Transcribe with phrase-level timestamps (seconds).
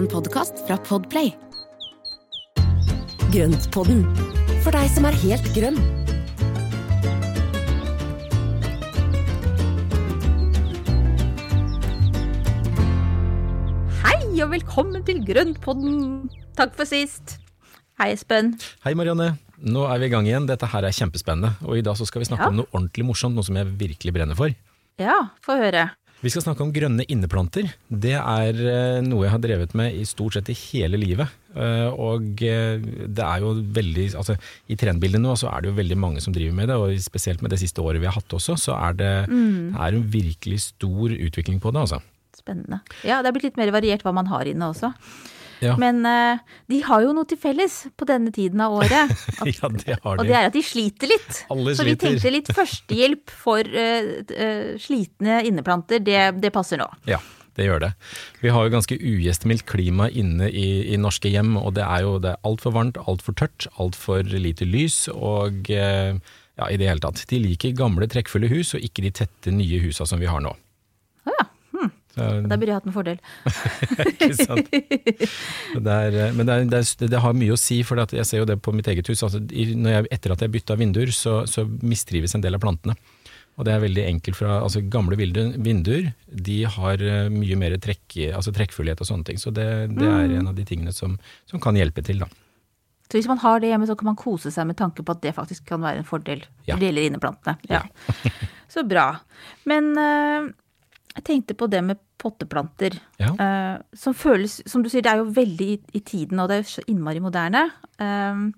[0.00, 1.28] En podkast fra Podplay.
[3.34, 4.06] Grøntpodden,
[4.64, 5.76] for deg som er helt grønn.
[14.00, 16.30] Hei og velkommen til Grøntpodden.
[16.58, 17.36] Takk for sist.
[18.00, 18.54] Hei, Espen.
[18.86, 20.48] Hei Marianne, nå er vi i gang igjen.
[20.48, 21.52] Dette her er kjempespennende.
[21.68, 22.52] Og i dag så skal vi snakke Ja.
[22.54, 24.54] om noe ordentlig morsomt, noe som jeg virkelig brenner for.
[24.98, 25.90] Ja, få høre.
[26.20, 27.70] Vi skal snakke om grønne inneplanter.
[27.88, 31.32] Det er eh, noe jeg har drevet med i stort sett i hele livet.
[31.56, 32.76] Eh, Og eh,
[33.08, 34.36] det er jo veldig Altså
[34.68, 37.40] i trendbildet nå så er det jo veldig mange som driver med det, og spesielt
[37.42, 39.72] med det siste året vi har hatt også, så er det, Mm.
[39.72, 42.02] det er en virkelig stor utvikling på det, altså.
[42.36, 42.80] Spennende.
[43.04, 44.92] Ja, det er blitt litt mer variert hva man har inne også.
[45.60, 45.74] Ja.
[45.80, 49.12] Men uh, de har jo noe til felles på denne tiden av året.
[49.50, 50.22] Ja, det har de.
[50.22, 51.42] Og det er at de sliter litt.
[51.52, 51.80] Alle sliter.
[51.80, 56.86] Så vi tenkte litt førstehjelp for uh, uh, slitne inneplanter, det, det passer nå.
[57.08, 57.20] Ja,
[57.58, 57.92] det gjør det.
[58.42, 62.16] Vi har jo ganske ugjestmildt klima inne i, i norske hjem, og det er jo
[62.22, 65.70] det er altfor varmt, altfor tørt, altfor lite lys, og
[66.60, 67.22] ja, i det hele tatt.
[67.30, 70.52] De liker gamle, trekkfulle hus, og ikke de tette, nye husa som vi har nå.
[71.28, 71.46] Ja.
[72.16, 72.48] Hm.
[72.50, 73.20] da burde jeg hatt en fordel.
[74.16, 74.70] ikke sant?
[74.70, 76.66] Det er, eh, men det, er,
[77.04, 79.22] det, er, har mye å si, for jeg ser jo det på mitt eget hus.
[79.26, 82.98] Altså, når jeg, etter at jeg bytta vinduer, så, så mistrives en del av plantene.
[83.60, 86.12] Og det er veldig enkelt fra altså Gamle vinduer,
[86.48, 89.40] de har eh, mye mer trekk, altså trekkfullhet og sånne ting.
[89.42, 89.66] Så det,
[89.96, 91.18] det er en av de tingene som,
[91.50, 92.30] som kan hjelpe til, da.
[93.10, 95.22] Så hvis man har det hjemme, så kan man kose seg med tanke på at
[95.24, 96.76] det faktisk kan være en fordel Ja.
[96.78, 97.56] det gjelder inneplantene.
[97.68, 97.82] Ja.
[98.70, 99.06] så bra.
[99.68, 100.50] Men eh,
[101.16, 102.96] jeg tenkte på det med potteplanter.
[103.20, 103.34] Ja.
[103.34, 106.60] Uh, som føles, som du sier, det er jo veldig i, i tiden, og det
[106.60, 107.66] er så innmari moderne.
[108.00, 108.50] Uh,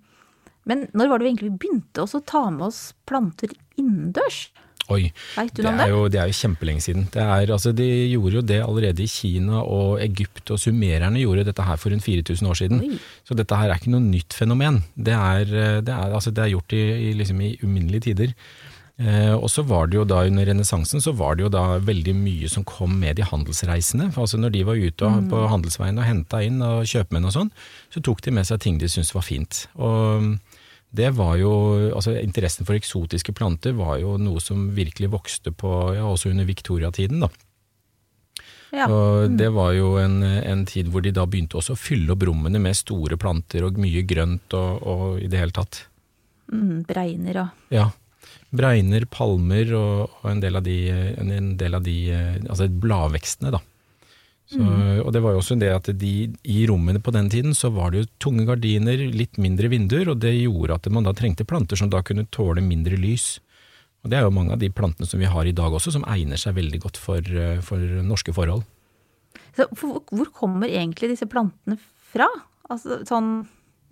[0.69, 4.47] men når var det vi egentlig begynte å ta med oss planter innendørs?
[4.91, 7.05] Oi, Vet du det er, jo, det er jo kjempelenge siden.
[7.15, 11.47] Det er, altså, de gjorde jo det allerede i Kina og Egypt, og sumererne gjorde
[11.49, 12.83] dette her for en 4000 år siden.
[12.83, 12.99] Oi.
[13.29, 14.81] Så dette her er ikke noe nytt fenomen.
[14.97, 18.35] Det er, eh, det er, altså, det er gjort i, i, liksom, i uminnelige tider.
[19.03, 22.15] Eh, og så var det jo da under renessansen så var det jo da veldig
[22.15, 24.11] mye som kom med de handelsreisende.
[24.15, 27.35] For altså når de var ute og, på handelsveien og henta inn og kjøpmenn og
[27.35, 27.53] sånn,
[27.91, 29.65] så tok de med seg ting de syntes var fint.
[29.75, 30.37] Og
[30.93, 31.53] det var jo,
[31.97, 36.47] altså Interessen for eksotiske planter var jo noe som virkelig vokste på, ja, også under
[36.47, 37.25] viktoriatiden.
[37.25, 37.33] da.
[38.73, 38.87] Ja.
[38.89, 42.23] Og det var jo en, en tid hvor de da begynte også å fylle opp
[42.25, 45.83] rommene med store planter og mye grønt og, og i det hele tatt.
[46.53, 47.91] Mm, bregner og Ja.
[48.53, 50.79] Bregner, palmer og, og en del av de,
[51.19, 53.63] en del av de eh, altså bladvekstene, da.
[54.53, 54.61] Så,
[55.01, 56.11] Og det var jo også det at de,
[56.45, 60.21] i rommene på den tiden så var det jo tunge gardiner, litt mindre vinduer, og
[60.21, 63.39] det gjorde at man da trengte planter som da kunne tåle mindre lys.
[64.03, 66.05] Og det er jo mange av de plantene som vi har i dag også, som
[66.11, 68.67] egner seg veldig godt for, eh, for norske forhold.
[69.57, 71.79] Så hvor, hvor kommer egentlig disse plantene
[72.13, 72.29] fra?
[72.73, 73.35] Altså sånn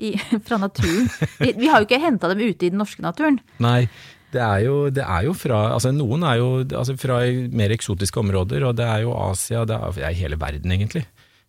[0.01, 0.13] i,
[0.47, 1.09] fra naturen?
[1.41, 3.41] Vi, vi har jo ikke henta dem ute i den norske naturen.
[3.63, 3.87] Nei,
[4.33, 7.21] det er jo, det er jo fra altså Noen er jo altså fra
[7.57, 11.05] mer eksotiske områder, og det er jo Asia, det er, hele verden egentlig.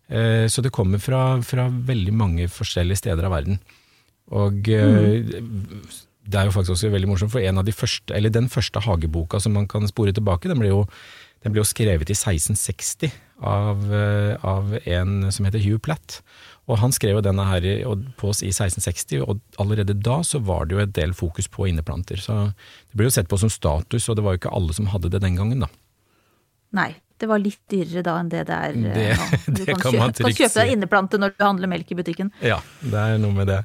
[0.08, 3.60] Eh, så det kommer fra, fra veldig mange forskjellige steder av verden.
[4.32, 5.32] Og eh,
[6.22, 8.82] det er jo faktisk også veldig morsomt, for en av de første, eller den første
[8.84, 10.84] hageboka som man kan spore tilbake, den ble jo,
[11.42, 13.10] den ble jo skrevet i 1660
[13.42, 16.20] av, eh, av en som heter Hugh Platt.
[16.70, 17.64] Og han skrev jo denne her
[18.20, 21.66] på oss i 1660, og allerede da så var det jo et del fokus på
[21.70, 22.20] inneplanter.
[22.22, 24.90] Så det ble jo sett på som status, og det var jo ikke alle som
[24.92, 25.70] hadde det den gangen, da.
[26.78, 29.26] Nei, det var litt dyrere da enn det det er eh, Det- nå.
[29.56, 32.32] Du kan, kan kjøpe, man kan kjøpe deg inneplante når du handler melk i butikken.
[32.42, 33.60] Ja, det er noe med det.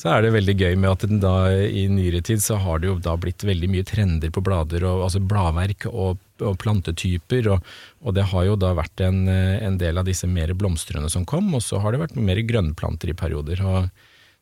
[0.00, 2.96] Så er det veldig gøy med at da i nyere tid så har det jo
[3.02, 7.70] da blitt veldig mye trender på blader, og, altså bladverk og, og plantetyper, og,
[8.02, 11.24] og det har jo da vært en, eh, en del av disse mer blomstrende som
[11.28, 13.62] kom, og så har det vært mer grønnplanter i perioder.
[13.62, 13.88] Og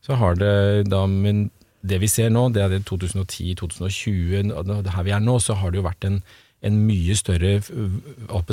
[0.04, 0.54] så har det
[0.92, 1.46] da, men
[1.84, 5.56] det vi ser nå, det er det 2010-2020, og det her vi er nå, så
[5.60, 6.22] har det jo vært en
[6.64, 7.58] en mye større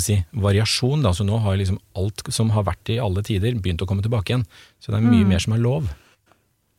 [0.03, 1.05] si, variasjon.
[1.05, 1.13] Da.
[1.15, 4.33] Så nå har liksom alt som har vært i alle tider, begynt å komme tilbake
[4.33, 4.45] igjen.
[4.83, 5.87] Så det er mye mer som er lov.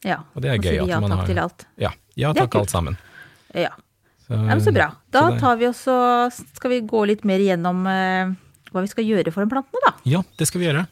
[0.02, 1.64] Ja, Og det er gøy ja takk har til alt.
[1.78, 2.98] Ja, ja takk, alt sammen.
[3.54, 3.70] Ja.
[4.26, 4.88] Så, ja, men Så bra.
[5.14, 5.94] Da så tar vi også,
[6.58, 8.32] skal vi gå litt mer igjennom eh,
[8.72, 9.94] hva vi skal gjøre for de plantene, da.
[10.08, 10.86] Ja, det skal vi gjøre.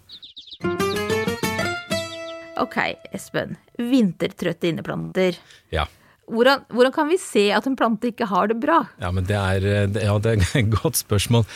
[2.60, 2.76] Ok,
[3.16, 3.56] Espen.
[3.80, 5.38] Vintertrøtte inneplanter.
[5.74, 5.86] Ja.
[6.30, 8.80] Hvordan, hvordan kan vi se at en plante ikke har det bra?
[9.02, 11.46] Ja, men det er, ja, det er et godt spørsmål.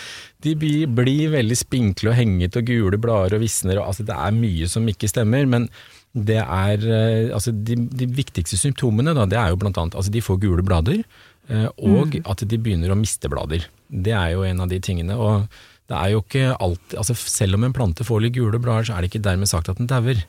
[0.44, 3.80] De blir, blir veldig spinkle og hengete og gule blader og visner.
[3.80, 5.68] Og, altså, det er mye som ikke stemmer, men
[6.14, 10.12] det er, eh, altså, de, de viktigste symptomene da, det er jo blant annet altså,
[10.14, 11.02] de får gule blader,
[11.50, 13.66] og og at de begynner å miste blader.
[13.92, 15.16] Det er jo en av de tingene.
[15.18, 15.48] og
[15.90, 18.96] det er jo ikke alltid altså Selv om en plante får litt gule blader, så
[18.96, 20.22] er det ikke dermed sagt at den dauer.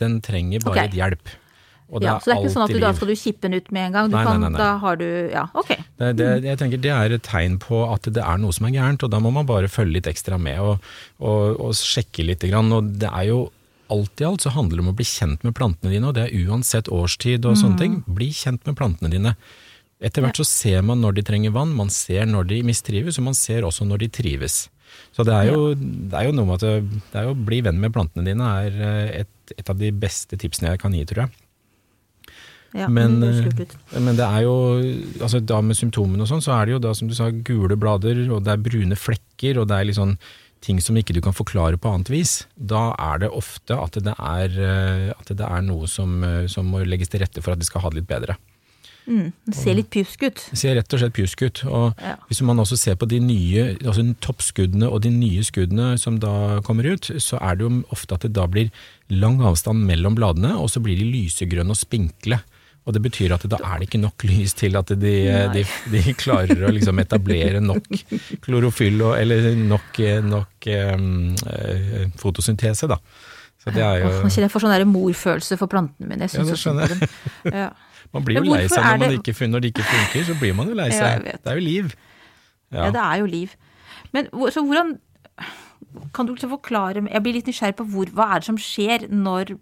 [0.00, 0.90] Den trenger bare okay.
[0.90, 1.32] litt hjelp.
[1.98, 3.88] Ja, så det er ikke sånn at du da skal du kippe den ut med
[3.88, 4.10] en gang.
[4.10, 4.60] Du Nei, kan, nei, nei.
[4.60, 5.72] Da har du Ja, ok.
[5.98, 8.76] Det, det, jeg tenker det er et tegn på at det er noe som er
[8.76, 12.46] gærent, og da må man bare følge litt ekstra med og, og, og sjekke litt.
[12.50, 12.70] Grann.
[12.76, 13.40] Og det er jo
[13.90, 16.28] alt i alt så handler det om å bli kjent med plantene dine, og det
[16.28, 17.98] er uansett årstid og sånne ting.
[18.06, 19.34] Bli kjent med plantene dine.
[20.00, 23.26] Etter hvert så ser man når de trenger vann, man ser når de mistrives, og
[23.26, 24.62] man ser også når de trives.
[25.14, 27.44] Så det er jo, det er jo noe med at det, det er jo å
[27.50, 30.94] bli venn med plantene dine er eh, et, et av de beste tipsene jeg kan
[30.96, 31.44] gi, tror jeg.
[32.76, 33.48] Ja, Men, eh.
[33.98, 34.54] Men det er jo,
[35.20, 37.74] altså da med symptomene og sånn, så er det jo da som du sa gule
[37.76, 40.16] blader, og det er brune flekker, og det er litt sånn
[40.60, 42.44] ting som ikke du kan forklare på annet vis.
[42.54, 46.68] Da er det ofte at det er, eh, at det er noe som, eh, som
[46.68, 48.36] må legges til rette for at de skal ha det litt bedre.
[49.08, 50.42] Mm, det ser litt pjusk ut.
[50.52, 51.64] Det ser rett og slett pjusk ut.
[51.66, 52.16] Og Ja.
[52.28, 56.60] hvis man også ser på de nye, altså toppskuddene og de nye skuddene som da
[56.60, 58.70] kommer ut, så er det jo ofte at det da blir
[59.08, 62.40] lang avstand mellom bladene, og så blir de lysegrønne og spinkle.
[62.88, 65.12] Og det betyr at da er det ikke nok lys til at de,
[65.52, 67.84] de, de klarer å liksom etablere nok
[68.42, 71.10] klorofyll og, eller nok, nok um,
[71.44, 72.96] eh, fotosyntese, da.
[73.60, 76.24] Så det er jo jeg får sånn morfølelse for plantene mine.
[76.24, 77.10] Jeg Ja, det skjønner jeg.
[77.60, 77.68] Ja.
[78.10, 80.54] Man blir jo lei seg når, man det- ikke, når det ikke funker, så blir
[80.56, 81.28] man jo lei seg.
[81.28, 81.92] det er jo liv.
[82.72, 82.88] Ja.
[82.94, 83.56] det er jo liv.
[84.14, 84.96] Men så hvordan
[86.14, 89.08] Kan du liksom forklare Jeg blir litt nysgjerrig på hvor, hva er det som skjer
[89.10, 89.56] når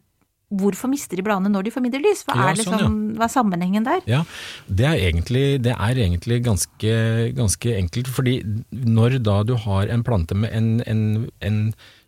[0.49, 2.23] Hvorfor mister de bladene når de får mindre lys?
[2.25, 2.89] Hva Ja, er, liksom, ja.
[3.19, 4.01] hva er sammenhengen der?
[4.09, 4.23] Ja,
[4.65, 6.95] det er egentlig, det er egentlig ganske,
[7.37, 8.09] ganske enkelt.
[8.09, 8.39] Fordi
[8.73, 11.03] når da du har en plante med en, en,
[11.45, 11.59] en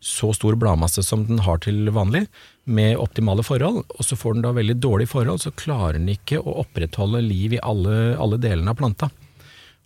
[0.00, 2.24] så stor bladmasse som den har til vanlig,
[2.64, 6.40] med optimale forhold, og så får den da veldig dårlige forhold, så klarer den ikke
[6.40, 9.10] å opprettholde liv i alle, alle delene av planta.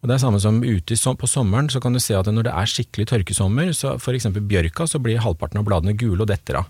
[0.05, 2.53] Og det er samme som ute på sommeren, så kan du se at når det
[2.55, 6.69] er skikkelig tørkesommer, så eksempel bjørka, så blir halvparten av bladene gule og detter av.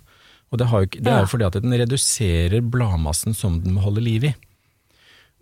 [0.52, 3.84] Og det, har jo, det er jo fordi at den reduserer bladmassen som den må
[3.86, 4.34] holde liv i.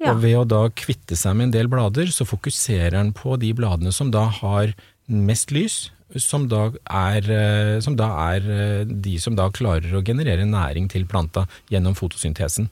[0.02, 0.12] Ja.
[0.12, 3.52] Og ved å da kvitte seg med en del blader, så fokuserer den på de
[3.54, 4.72] bladene som da har
[5.06, 5.90] mest lys,
[6.20, 10.88] som da er, eh, som da er eh, de som da klarer å generere næring
[10.92, 12.68] til planta gjennom fotosyntesen.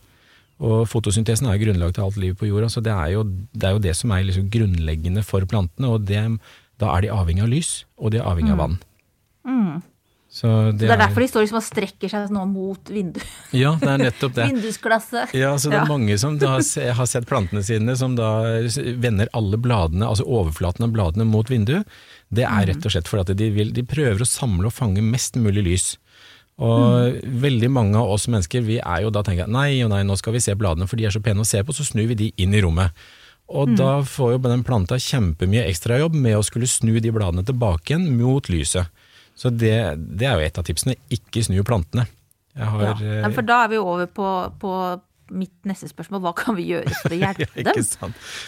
[0.60, 3.64] Og fotosyntesen er jo grunnlaget til alt liv på jorda, så det er jo det,
[3.64, 5.88] er jo det som er liksom grunnleggende for plantene.
[5.88, 6.20] Og det,
[6.82, 8.76] da er de avhengig av lys, og de er avhengig av vann.
[9.80, 9.99] Så
[10.30, 13.26] Så det, det er derfor de står liksom og strekker seg nå mot vinduet.
[13.56, 14.44] Ja, det er nettopp det.
[14.52, 15.32] vindusglasset.
[15.34, 15.88] Ja, så det er Ja.
[15.90, 18.28] mange som da har sett plantene sine som da
[19.02, 21.82] vender alle bladene, altså overflaten av bladene mot vinduet.
[22.30, 25.34] Det er rett og slett fordi de, vil, de prøver å samle og fange mest
[25.34, 25.88] mulig lys.
[26.60, 30.02] Og veldig mange av oss mennesker vi er jo da tenker at nei og nei,
[30.06, 32.06] nå skal vi se bladene for de er så pene å se på, så snur
[32.12, 32.92] vi de inn i rommet.
[33.50, 37.96] Og da får jo den planta kjempemye ekstrajobb med å skulle snu de bladene tilbake
[37.96, 38.86] igjen mot lyset.
[39.40, 39.74] Så det,
[40.20, 42.04] det er jo et av tipsene, ikke snu plantene.
[42.56, 43.22] Jeg har, Ja.
[43.24, 44.26] eh, for da er vi over på,
[44.60, 44.72] på
[45.30, 46.20] mitt neste spørsmål.
[46.24, 47.84] Hva kan vi gjøre for å hjelpe dem?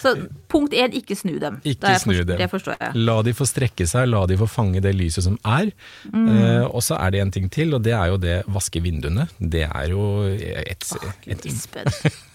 [0.02, 0.12] Så
[0.50, 1.60] punkt én, ikke snu dem.
[1.62, 2.40] Ikke snu forstår, dem.
[2.42, 2.96] Det forstår jeg.
[3.06, 5.70] La de få strekke seg, la de få fange det lyset som er.
[6.10, 6.26] Mm.
[6.28, 9.28] Eh, og så er det en ting til, og det er jo det vaske vinduene.
[9.38, 10.90] Det er jo et,
[11.30, 12.02] et Lisbeth.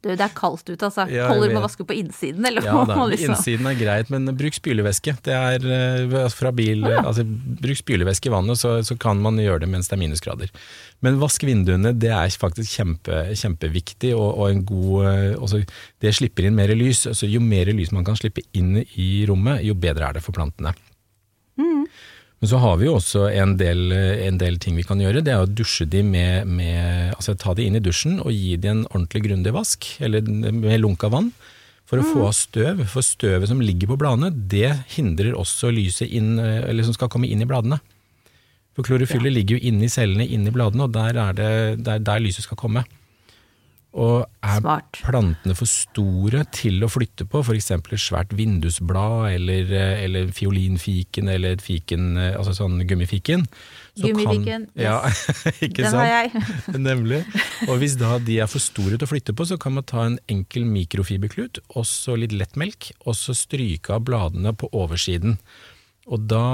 [0.00, 1.04] Du, det er kaldt ute, altså.
[1.12, 3.34] Ja, jeg Holder med å vaske på innsiden, eller Ja da, liksom?
[3.34, 5.16] innsiden er greit, men bruk spylevæske.
[5.26, 9.66] Det er eh, fra bil, altså Bruk spylevæske i vannet, så, så kan man gjøre
[9.66, 10.54] det mens det er minusgrader.
[11.04, 15.64] Men vask vinduene, det er faktisk kjempe, kjempeviktig, og, og en god eh, også,
[16.00, 17.04] Det slipper inn mer lys.
[17.12, 20.36] Altså, jo mer lys man kan slippe inn i rommet, jo bedre er det for
[20.36, 20.72] plantene.
[22.40, 25.20] Men så har vi jo også en del, en del ting vi kan gjøre.
[25.24, 28.54] Det er å dusje de med, med Altså ta de inn i dusjen og gi
[28.56, 31.28] de en ordentlig grundig vask, eller med lunka vann,
[31.84, 32.80] for å få av støv.
[32.88, 37.28] For støvet som ligger på bladene, det hindrer også lyset inn, eller som skal komme
[37.28, 37.80] inn i bladene.
[38.72, 41.52] For klorofyllet ligger jo inni cellene inni bladene, og der er det
[41.84, 42.86] der, der lyset skal komme.
[43.90, 45.00] Og er Smart.
[45.02, 47.72] plantene for store til å flytte på, f.eks.
[47.74, 49.72] et svært vindusblad eller,
[50.06, 53.42] eller fiolinfiken eller fiken, altså sånn gummifiken
[53.98, 54.84] så kan- Gummifiken, yes.
[54.86, 55.00] Ja,
[55.66, 55.98] ikke Den sant?
[55.98, 56.44] har jeg.
[56.86, 57.18] Nemlig.
[57.66, 60.06] Og hvis da de er for store til å flytte på, så kan man ta
[60.06, 65.34] en enkel mikrofiberklut, og så litt lettmelk, og så stryke av bladene på oversiden.
[66.06, 66.46] Og da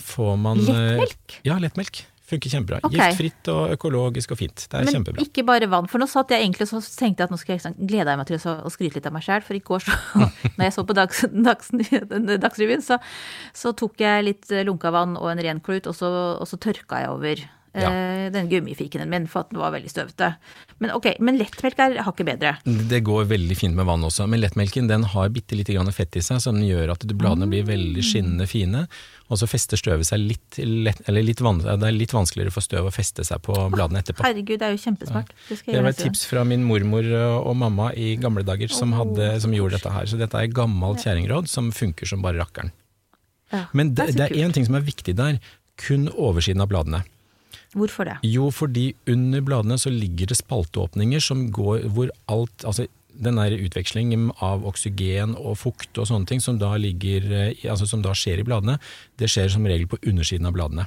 [0.00, 1.36] får man eh, Lettmelk?
[1.46, 2.00] Ja, lettmelk.
[2.28, 2.78] Funker kjempebra.
[2.84, 2.98] Okay.
[2.98, 4.66] Giftfritt og økologisk og fint.
[4.68, 5.24] Det er Men kjempebra.
[5.24, 5.88] ikke bare vann.
[5.88, 8.36] For nå satt jeg egentlig og tenkte at nå skal jeg sånn, glede meg til
[8.36, 9.44] å skryte litt av meg sjøl.
[9.46, 9.96] For i går, så,
[10.58, 11.72] når jeg så på dags, dags,
[12.48, 12.98] Dagsrevyen, så,
[13.56, 17.00] så tok jeg litt lunka vann og en ren klut, og så, og så tørka
[17.00, 17.90] jeg over Ja.
[17.90, 20.32] eh, den gummifikenen min, for at den var veldig støvete.
[20.78, 22.54] Men ok, men lettmelk er hakket bedre.
[22.64, 26.16] Det går veldig fint med vann også, men lettmelken den har bitte lite grann fett
[26.16, 28.86] i seg, som gjør at bladene blir veldig skinnende fine,
[29.28, 32.88] og så fester støvet seg litt, lett, eller litt det er litt vanskeligere for støv
[32.88, 34.24] å feste seg på bladene etterpå.
[34.24, 35.34] Herregud, det er jo kjempesmart.
[35.50, 37.04] Det Det var et tips fra min mormor
[37.44, 40.08] og mamma i gamle dager som, hadde, som gjorde dette her.
[40.08, 42.72] Så dette er gammelt kjerringråd som funker som bare rakkeren.
[43.52, 45.38] Ja, Men det, det er én ting som er viktig der.
[45.78, 47.04] Kun oversiden av bladene.
[47.76, 48.16] Hvorfor det?
[48.24, 52.86] Jo, fordi under bladene så ligger det spalteåpninger som går hvor alt Altså
[53.18, 58.02] den utvekslingen av oksygen og fukt og sånne ting som da, ligger, eh, altså som
[58.04, 58.78] da skjer i bladene,
[59.18, 60.86] det skjer som regel på undersiden av bladene.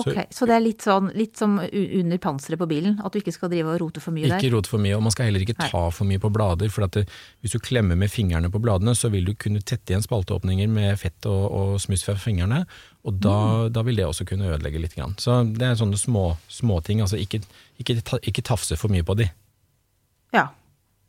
[0.00, 3.32] Ok, Så, det er litt sånn litt som under panseret på bilen, at du ikke
[3.34, 4.54] skal drive og rote for mye Ikke der?
[4.56, 6.68] rot for mye, og man skal heller ikke ta for mye på blader.
[6.70, 7.06] For at det,
[7.42, 10.98] hvis du klemmer med fingrene på bladene, så vil du kunne tette igjen spalteåpninger med
[10.98, 12.64] fett og, og smuss fra fingrene,
[13.04, 13.72] og da, Mm.
[13.72, 14.94] da vil det også kunne ødelegge litt.
[14.94, 15.14] Grann.
[15.18, 17.00] Så det er sånne små, småting.
[17.00, 17.40] Altså ikke,
[17.80, 19.28] ikke, ta, ikke tafse for mye på de,
[20.34, 20.48] Ja.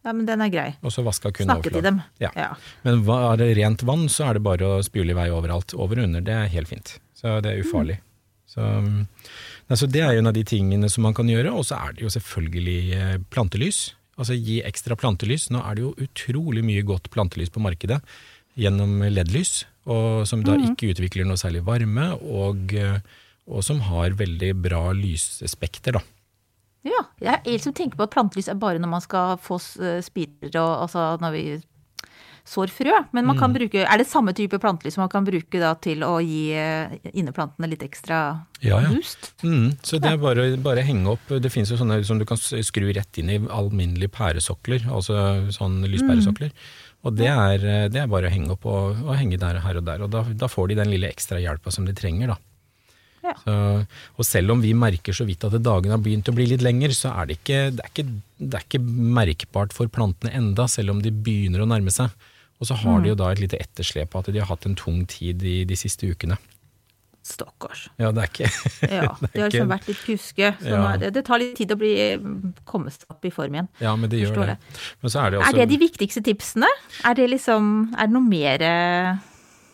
[0.06, 0.76] ja, men den er grei.
[0.82, 2.02] og så vaska kun Snakke til dem.
[2.20, 2.30] Ja.
[2.36, 2.54] Ja.
[2.86, 5.74] Men er det rent vann, så er det bare å spyle i vei overalt.
[5.76, 7.00] Over og under, det er helt fint.
[7.16, 7.98] Så det er ufarlig.
[8.60, 8.66] Så,
[9.70, 11.54] um, så det er jo en av de tingene som man kan gjøre.
[11.56, 13.94] Og så er det jo selvfølgelig eh, plantelys.
[14.20, 15.48] Altså gi ekstra plantelys.
[15.54, 18.02] Nå er det jo utrolig mye godt plantelys på markedet
[18.60, 19.64] gjennom LED-lys,
[20.28, 22.98] som da ikke utvikler noe særlig varme, og, eh,
[23.48, 26.02] og som har veldig bra lysspekter, da.
[26.88, 30.54] Ja, jeg liksom tenker på at plantelys er bare når man skal få eh, spirer
[30.62, 31.42] og altså når vi
[32.50, 32.96] sår frø.
[33.14, 33.40] Men man Mm.
[33.44, 36.50] kan bruke, er det samme type plantelys som man kan bruke da til å gi
[36.58, 38.20] eh, inneplantene litt ekstra
[38.66, 38.90] Ja, ja.
[38.90, 39.30] boost?
[39.44, 42.38] Mm, så det er bare, å henge opp Det finnes jo sånne som du kan
[42.42, 46.52] skru rett inn i alminnelige pæresokler, altså sånn lyspæresokler.
[47.06, 49.78] Og det er, eh, det er bare å henge opp og, og henge der her
[49.80, 52.38] og der, og da, da får de den lille ekstra hjelpa som de trenger, da.
[53.24, 53.34] Ja.
[53.44, 53.54] Så,
[54.18, 56.90] og selv om vi merker så vidt at dagene har begynt å bli litt lenger,
[56.96, 58.06] så er det ikke, det er ikke,
[58.40, 58.82] det er ikke
[59.20, 62.10] merkbart for plantene enda, selv om de begynner å nærme seg.
[62.60, 64.76] Og så har de jo da et lite etterslep på at de har hatt en
[64.76, 66.36] tung tid i de siste ukene.
[67.30, 67.90] Stakkars.
[68.00, 68.48] Ja, det er ikke
[68.90, 70.52] Ja, Det de har liksom vært litt pjuske.
[70.64, 70.96] Så Ja.
[70.98, 71.92] det, det tar litt tid å bli
[72.66, 73.68] komme seg opp i form igjen.
[73.84, 74.56] Ja, men det gjør Forstår det.
[74.60, 74.80] det.
[75.04, 76.70] Men så er det også Er det de viktigste tipsene?
[77.06, 79.20] Er det liksom Er det noe mer eh,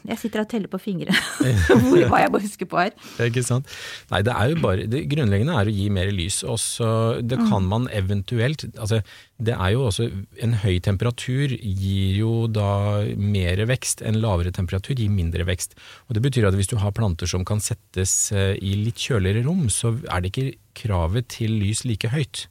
[0.10, 1.14] Jeg sitter og teller på fingre
[1.68, 2.94] hvor hva jeg må huske på her.
[3.26, 3.70] Ikke sant?
[4.12, 6.42] Nei, det er jo bare Det grunnleggende er å gi mer lys.
[6.48, 6.90] Også,
[7.26, 9.02] det kan man eventuelt Altså,
[9.42, 10.08] det er jo også
[10.44, 14.04] En høy temperatur gir jo da mer vekst.
[14.06, 15.78] En lavere temperatur gir mindre vekst.
[16.08, 19.46] Og det betyr at hvis du har planter som kan settes eh, i litt kjøligere
[19.48, 22.46] rom, så er det ikke kravet til lys like høyt.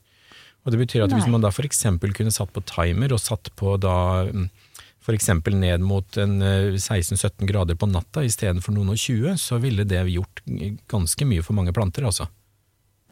[0.65, 1.85] Og det betyr at hvis man da f.eks.
[2.17, 3.97] kunne satt på timer og satt på da
[5.05, 5.29] f.eks.
[5.53, 10.41] ned mot eh, 16-17 grader på natta istedenfor noen og 20, så ville det gjort
[10.91, 12.27] ganske mye for mange planter, altså.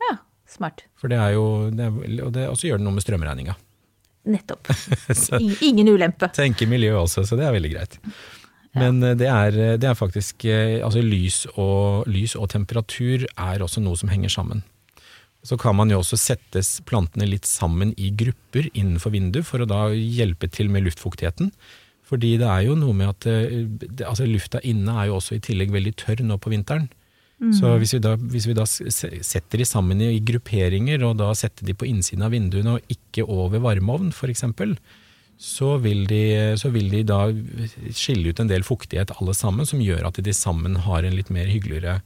[0.09, 0.17] Ja,
[0.49, 0.87] smart.
[0.97, 3.57] For det er jo det er, Og det også gjør det noe med strømregninga.
[4.33, 4.71] Nettopp.
[5.25, 6.29] Så Ingen ulempe.
[6.33, 7.97] tenker miljø også, så det er veldig greit.
[8.79, 13.65] Men eh, det er, det er faktisk eh, Altså lys og, lys og temperatur er
[13.67, 14.63] også noe som henger sammen.
[15.43, 19.67] Så kan man jo også sette plantene litt sammen i grupper innenfor vinduet for å
[19.67, 21.51] da hjelpe til med luftfuktigheten.
[22.09, 25.37] Fordi det er jo noe med at eh, det, altså lufta inne er jo også
[25.39, 26.89] i tillegg veldig tørr nå på vinteren.
[27.59, 31.33] Så hvis vi da, hvis vi da setter de sammen i, i grupperinger, og da
[31.35, 34.45] setter de på innsiden av vinduene og ikke over varmeovn f.eks.,
[35.43, 37.17] så, vil de- så vil de da
[37.91, 41.33] skille ut en del fuktighet alle sammen, som gjør at de sammen har en litt
[41.35, 41.97] mer hyggeligere,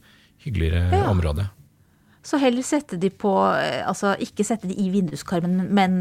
[0.41, 1.03] hyggeligere Ja.
[1.11, 1.45] område.
[2.25, 3.29] Så heller sette de på
[3.61, 5.99] eh, Altså ikke sette de i vinduskarmen, men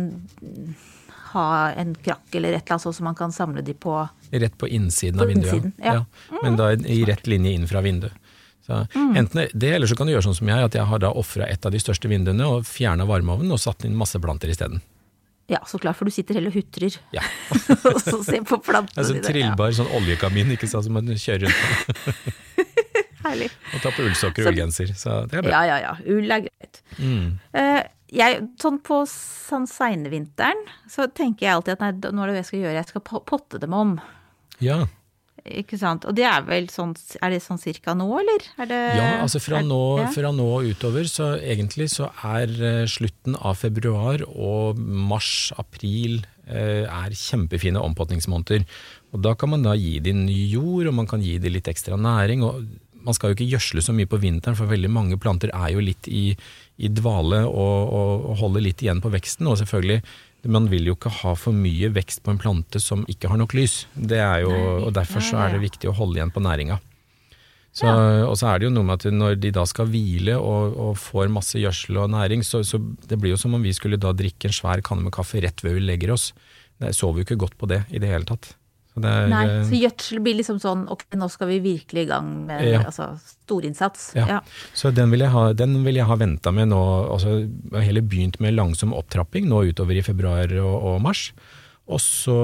[1.32, 3.96] ha en krakk eller et eller annet sånt som man kan samle de på
[4.30, 5.54] Rett på innsiden På av vinduet.
[5.54, 6.04] innsiden, ja.
[6.42, 8.12] Men da i rett linje inn fra vinduet.
[8.66, 8.80] Så
[9.14, 11.46] Enten det, eller så kan du gjøre sånn som jeg, at jeg har da ofra
[11.46, 14.82] et av de største vinduene og fjerna varmeovnen og satt inn masse planter isteden.
[15.46, 16.96] Ja, så klart, for du sitter heller og hutrer.
[17.14, 17.22] Ja.
[17.92, 19.28] og så ser på plantene Altså dine.
[19.28, 22.26] trillbar sånn oljekamin, ikke sant, som man kjører rundt på.
[23.26, 23.50] Herlig.
[23.74, 24.94] Og ta på ullsokker og ullgenser.
[24.96, 25.58] Så det er bra.
[25.58, 25.94] Ja, ja, ja.
[26.14, 26.82] Ull er greit.
[26.98, 27.36] Mm.
[27.56, 27.82] Uh,
[28.14, 32.42] jeg, sånn på sånn seinvinteren så tenker jeg alltid at nei, nå er det hva
[32.44, 33.96] jeg skal gjøre, jeg skal potte dem om.
[34.62, 34.84] Ja.
[35.46, 36.06] Ikke sant.
[36.08, 38.46] Og det er vel sånn Er det sånn cirka nå, eller?
[38.58, 40.06] Er det, ja, altså fra er- nå, ja.
[40.14, 46.24] fra nå og utover, så egentlig så er eh, slutten av februar og mars, april
[46.48, 48.66] eh, er kjempefine ompotningsmåneder.
[49.14, 51.70] Og da kan man da gi de ny jord, og man kan gi de litt
[51.70, 52.42] ekstra næring.
[52.42, 52.66] og
[53.06, 55.84] man skal jo ikke gjødsle så mye på vinteren, for veldig mange planter er jo
[55.84, 56.30] litt i,
[56.76, 59.46] i dvale og, og, holder litt igjen på veksten.
[59.50, 60.02] Og selvfølgelig,
[60.52, 63.56] man vil jo ikke ha for mye vekst på en plante som ikke har nok
[63.56, 63.84] lys.
[63.94, 64.52] Det er jo,
[64.88, 66.80] og Derfor så er det viktig å holde igjen på næringa.
[67.76, 67.90] Så,
[68.24, 70.94] Og så er det jo noe med at når de da skal hvile og, og
[70.96, 74.14] får masse gjødsel og næring, så, så det blir jo som om vi skulle da
[74.16, 76.30] drikke en svær kanne med kaffe rett ved vi legger oss.
[76.80, 78.54] Jeg sover jo ikke godt på det i det hele tatt.
[78.96, 82.08] Så er, Nei, eh, så gjødsel blir liksom sånn ok, nå skal vi virkelig i
[82.08, 82.78] gang med Ja.
[82.88, 83.10] altså,
[83.44, 84.14] storinnsats.
[84.16, 84.26] Ja.
[84.26, 84.40] Ja.
[84.72, 86.80] Så den vil jeg ha, den vil jeg ha venta med nå.
[87.12, 91.26] Altså, jeg har heller begynt med langsom opptrapping nå utover i februar og, og mars.
[91.86, 92.38] Og så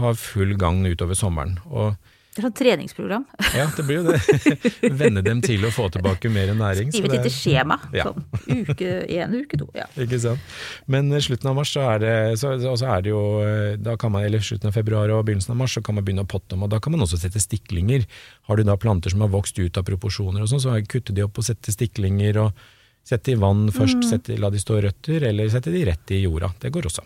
[0.00, 1.58] ha full gang utover sommeren.
[1.70, 1.94] Og
[2.40, 3.24] Det er sånn treningsprogram.
[3.52, 4.60] ja, det blir jo det.
[5.02, 6.88] Venne dem til å få tilbake mer næring.
[6.88, 7.76] så Skrive et lite skjema.
[8.00, 8.06] Ja.
[8.06, 9.66] Sånn uke én, uke to.
[9.76, 9.84] Ja.
[10.00, 10.40] Ikke sant.
[10.88, 14.40] Men slutten av mars så er det, så, så er det jo eh, man, eller
[14.46, 16.72] slutten av februar og begynnelsen av mars så kan man begynne å potte om, og
[16.72, 18.08] da kan man også sette stiklinger.
[18.48, 21.26] Har du da planter som har vokst ut av proporsjoner og sånn, så kutte de
[21.26, 22.66] opp og sette stiklinger og
[23.06, 26.54] sette i vann først, sette, la de stå røtter, eller sette de rett i jorda.
[26.62, 27.04] Det går også.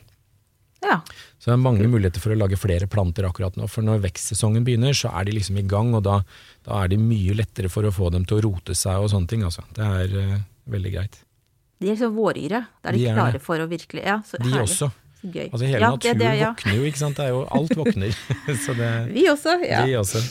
[0.84, 0.96] Ja.
[1.38, 3.68] Så det er mange muligheter for å lage flere planter akkurat nå.
[3.70, 6.20] For når vekstsesongen begynner, så er de liksom i gang, og da,
[6.66, 9.30] da er de mye lettere for å få dem til å rote seg og sånne
[9.30, 9.44] ting.
[9.46, 9.66] Altså.
[9.76, 10.34] Det er uh,
[10.72, 11.22] veldig greit.
[11.80, 12.66] De er liksom våryre.
[12.80, 13.44] Da er de, De er klare det.
[13.44, 14.68] for å virkelig Ja, så De herlig.
[14.68, 14.90] også.
[15.24, 15.46] Så gøy.
[15.48, 16.48] Altså hele ja, naturen det, det, ja.
[16.52, 17.18] våkner jo, ikke sant.
[17.18, 18.18] Det er jo, alt våkner.
[18.64, 19.56] så det, Vi også.
[19.64, 19.84] Ja.
[19.88, 20.22] Vi også.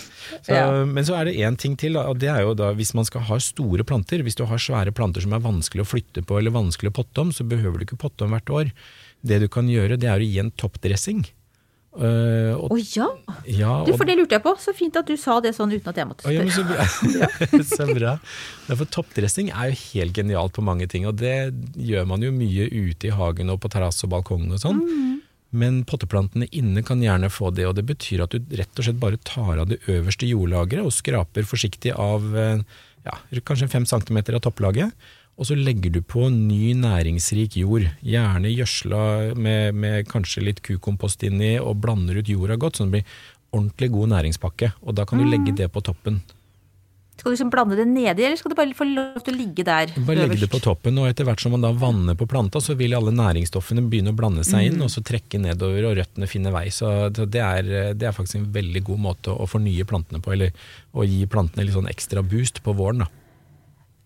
[0.46, 0.60] Så.
[0.90, 3.26] Men så er det én ting til, og det er jo da hvis man skal
[3.30, 4.24] ha store planter.
[4.26, 7.26] Hvis du har svære planter som er vanskelig å flytte på eller vanskelig å potte
[7.26, 8.74] om, så behøver du ikke potte om hvert år.
[9.24, 11.24] Det du kan gjøre, det er å gi en toppdressing.
[11.94, 13.06] Uh, og, Å ja!
[13.46, 14.56] ja, Du, for det lurte jeg på.
[14.62, 16.64] Så fint at du sa det sånn uten at jeg måtte Å, ja, men så
[16.66, 16.88] bra.
[17.76, 18.16] så bra.
[18.66, 22.34] Ja, for toppdressing er jo helt genialt på mange ting, og det gjør man jo
[22.34, 24.82] mye ute i hagen og på terrasse og balkongen og sånn.
[25.54, 29.02] Men potteplantene inne kan gjerne få det, og det betyr at du rett og slett
[29.02, 32.64] bare tar av det øverste jordlageret og skraper forsiktig av eh,
[33.06, 34.98] ja, kanskje fem centimeter av topplaget.
[35.34, 41.26] Og så legger du på ny næringsrik jord, gjerne gjødsla med, med kanskje litt kukompost
[41.26, 43.18] inni, og blander ut jorda godt, så det blir
[43.54, 44.72] ordentlig god næringspakke.
[44.86, 46.22] Og da kan du legge det på toppen.
[47.14, 49.66] Skal du liksom blande det nedi, eller skal du bare få lov til å ligge
[49.66, 49.92] der?
[50.06, 52.74] Bare legge det på toppen, og etter hvert som man da vanner på planta, så
[52.78, 56.54] vil alle næringsstoffene begynne å blande seg inn, og så trekke nedover, og røttene finne
[56.54, 56.66] vei.
[56.74, 60.54] Så det er, det er faktisk en veldig god måte å fornye plantene på, eller
[60.94, 63.06] å gi plantene litt sånn ekstra boost på våren.
[63.06, 63.12] da.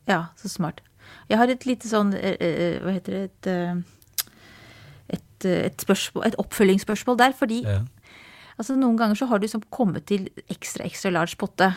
[0.08, 0.84] Ja, så smart.
[1.28, 3.82] Jeg har et lite sånn eh, eh, Hva heter det Et, eh,
[5.18, 7.36] et, eh, et, spørsmål, et oppfølgingsspørsmål der.
[7.38, 7.82] Fordi Ja.
[8.58, 11.74] altså, noen ganger så har du liksom kommet til ekstra, ekstra large potte.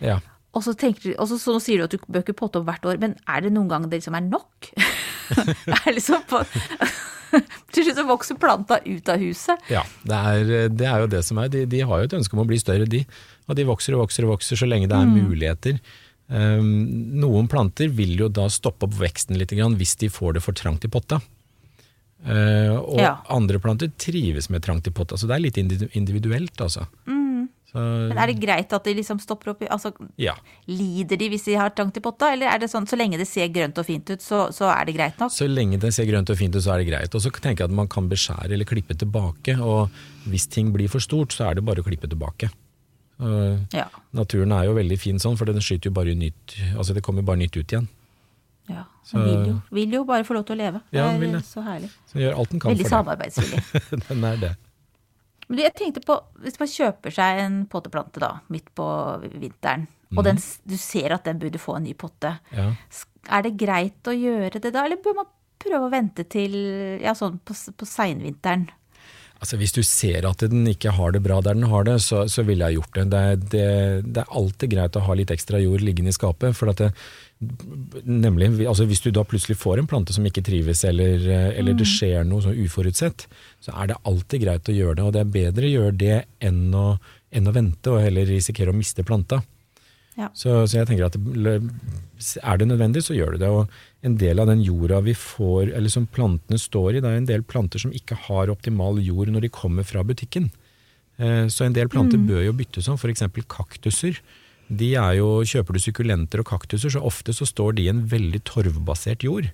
[0.00, 0.20] Ja.
[0.56, 2.86] Og så, tenker og så, så sier du at du bør ikke potte opp hvert
[2.88, 4.70] år, men er det noen ganger det liksom er nok?
[5.84, 6.42] er liksom på
[7.28, 9.60] Til slutt så vokser planta ut av huset.
[9.68, 11.50] Ja, det er, det er jo det som er.
[11.52, 13.02] De, de har jo et ønske om å bli større, de.
[13.44, 15.76] Og de vokser og vokser og vokser så lenge det er muligheter.
[16.28, 16.68] Um,
[17.20, 20.84] noen planter vil jo da stoppe opp veksten litt hvis de får det for trangt
[20.84, 21.20] i potta.
[22.18, 23.22] Uh, og Ja.
[23.30, 26.88] andre planter trives med trangt i potta, så det er litt individuelt, altså.
[27.68, 30.32] Så, Men er det greit at de liksom stopper opp altså, ja.
[30.72, 33.26] Lider de hvis de har trangt i potta, eller er det sånn så lenge det
[33.28, 35.34] ser grønt og fint ut, så, så er det greit nok?
[35.34, 37.12] Så lenge det ser grønt og fint ut, så er det greit.
[37.12, 39.92] Og så tenker jeg at man kan beskjære eller klippe tilbake, og
[40.32, 42.48] hvis ting blir for stort, så er det bare å klippe tilbake.
[43.20, 43.88] Uh, Ja.
[44.14, 47.22] Naturen er jo veldig fin sånn, for den skyter jo bare nytt Altså det kommer
[47.26, 47.88] bare nytt ut igjen.
[48.68, 48.84] ja.
[49.02, 50.82] Så- Den vil jo, vil jo bare få lov til å leve.
[50.92, 51.46] Ja, den det vil er det.
[51.48, 51.90] så herlig.
[52.12, 53.62] Så gjør alt den kan Veldig samarbeidsvillig.
[54.08, 54.56] den er det.
[55.48, 58.84] Men jeg tenkte på, hvis man kjøper seg en potteplante da, midt på
[59.40, 60.36] vinteren, og den,
[60.68, 62.74] du ser at den burde få en ny potte, Ja.
[63.32, 65.26] er det greit å gjøre det da, eller bør man
[65.58, 66.52] prøve å vente til
[67.02, 68.68] ja, sånn på, på seinvinteren?
[69.38, 72.24] Altså Hvis du ser at den ikke har det bra der den har det, så,
[72.26, 73.04] så ville jeg gjort det.
[73.12, 73.66] Det er, det.
[74.14, 76.56] det er alltid greit å ha litt ekstra jord liggende i skapet.
[76.58, 76.92] for at det,
[77.38, 81.22] Nemlig, altså Hvis du da plutselig får en plante som ikke trives, eller,
[81.54, 83.28] eller det skjer noe sånn uforutsett,
[83.62, 85.04] så er det alltid greit å gjøre det.
[85.06, 86.88] Og det er bedre å gjøre det enn å,
[87.30, 89.38] enn å vente og heller risikere å miste planta.
[90.18, 90.28] Ja.
[90.34, 93.48] Så, så jeg tenker at det- er det nødvendig, så gjør du det.
[93.54, 93.68] Og
[94.02, 97.28] en del av den jorda vi får, eller som plantene står i, det er en
[97.28, 100.50] del planter som ikke har optimal jord når de kommer fra butikken.
[101.18, 103.22] Eh, Så en del planter bør jo byttes om, f.eks.
[103.48, 104.18] kaktuser.
[104.68, 108.02] De er jo, Kjøper du sukkulenter og kaktuser, så ofte så står de i en
[108.06, 109.50] veldig torvbasert jord.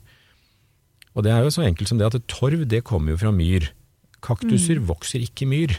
[1.14, 3.68] Og det er jo så enkelt som det at torv det kommer jo fra myr.
[4.24, 5.77] Kaktuser vokser ikke i myr.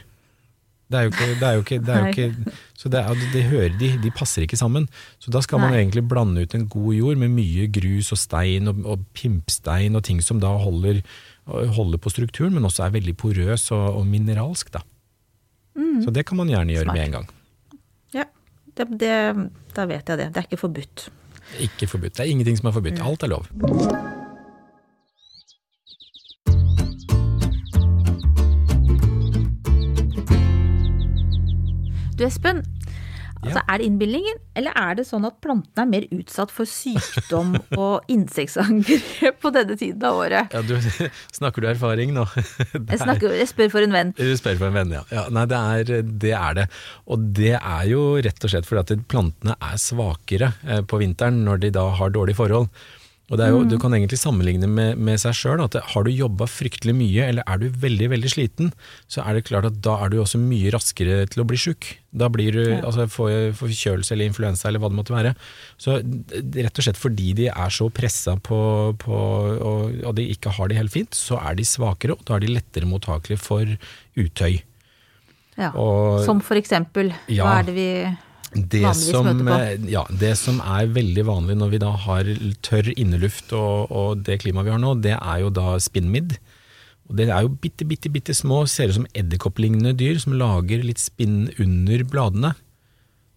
[0.85, 3.21] Det er jo ikke, det er jo ikke, det er jo ikke Så det, er,
[3.33, 4.85] det hører de, de passer ikke sammen.
[5.19, 5.79] Så da skal man Nei.
[5.81, 10.03] egentlig blande ut en god jord med mye grus og stein og, og pimpstein og
[10.05, 11.01] ting som da holder,
[11.47, 14.69] holder på strukturen, men også er veldig porøs og, og mineralsk.
[14.75, 14.83] Da.
[16.05, 16.97] Så det kan man gjerne gjøre Smart.
[16.97, 17.29] med en gang.
[18.13, 18.27] Ja,
[18.77, 20.29] da vet jeg det.
[20.35, 21.09] Det er ikke forbudt.
[21.59, 22.17] Ikke forbudt.
[22.17, 23.01] Det er ingenting som er forbudt.
[23.01, 24.14] Alt er lov.
[32.15, 32.63] Du Espen,
[33.45, 37.53] Altså, Er det innbildningen, eller er det sånn at plantene er mer utsatt for sykdom
[37.83, 40.55] og insektangrep på denne tiden av året?
[40.55, 40.73] Ja, du,
[41.37, 42.25] snakker du erfaring nå?
[42.35, 44.15] Jeg, snakker, jeg spør for en venn.
[44.17, 45.03] Du spør for en venn, ja.
[45.13, 46.65] ja nei, det er, det er det.
[47.11, 51.43] Og det er jo rett og slett fordi at plantene er svakere eh, på vinteren
[51.45, 52.71] når de da har dårlige forhold.
[53.31, 53.69] Og jo, Mm.
[53.69, 55.57] Du kan egentlig sammenligne med, med seg sjøl.
[55.57, 58.71] Har du jobba fryktelig mye, eller er du veldig veldig sliten,
[59.09, 61.87] så er det klart at da er du også mye raskere til å bli sjuk.
[62.13, 62.81] Da blir du Ja.
[62.85, 65.33] altså, får forkjølelse eller influensa eller hva det måtte være.
[65.81, 65.97] Så
[66.53, 70.67] Rett og slett fordi de er så pressa på, på og, og de ikke har
[70.69, 73.65] det helt fint, så er de svakere, og da er de lettere mottakelige for
[74.15, 74.61] utøy.
[75.57, 75.71] Ja.
[75.73, 77.43] Og- Som for eksempel, Ja.
[77.45, 78.17] hva er det vi
[78.55, 82.29] Det som, eh, ja, det som er veldig vanlig når vi da har
[82.63, 86.37] tørr inneluft og, og det klimaet vi har nå, det er jo da spinnmidd.
[87.09, 90.85] Og det er jo bitte, bitte, bitte små, ser ut som edderkopplignende dyr som lager
[90.87, 92.55] litt spinn under bladene.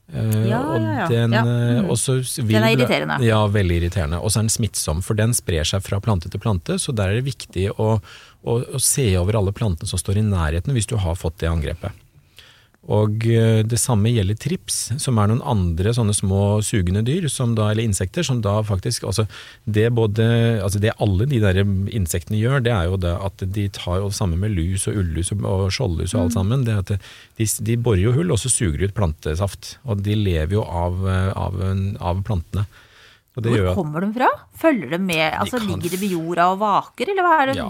[0.09, 1.09] Eh, Ja, og ja, ja.
[1.11, 2.47] Den, Ja, eh, mm.
[2.47, 3.19] vil Den er irriterende.
[3.27, 4.23] Ja, veldig irriterende.
[4.23, 7.11] Og så er den smittsom, for den sprer seg fra plante til plante, så der
[7.11, 8.01] er det viktig å,
[8.43, 11.51] å, å se over alle plantene som står i nærheten hvis du har fått det
[11.51, 11.93] angrepet.
[12.88, 17.53] Og eh, det samme gjelder trips, som er noen andre sånne små sugende dyr, som
[17.59, 19.27] da, eller insekter, som da faktisk altså
[19.64, 20.24] det, både,
[20.64, 24.09] altså det alle de der insektene gjør, det er jo det at de tar jo
[24.14, 27.77] sammen med lus og ullus og, og skjoldlus og alt sammen, det at de, de
[27.77, 29.77] borer jo hull og så suger de ut plantesaft.
[29.85, 31.61] Og de lever jo av, eh, av,
[32.01, 32.64] av plantene.
[33.46, 34.29] Hvor kommer de fra?
[34.59, 35.22] Følger de med?
[35.38, 37.57] Altså, kan Ligger de ved jorda og vaker, eller hva er det?
[37.61, 37.66] Ja,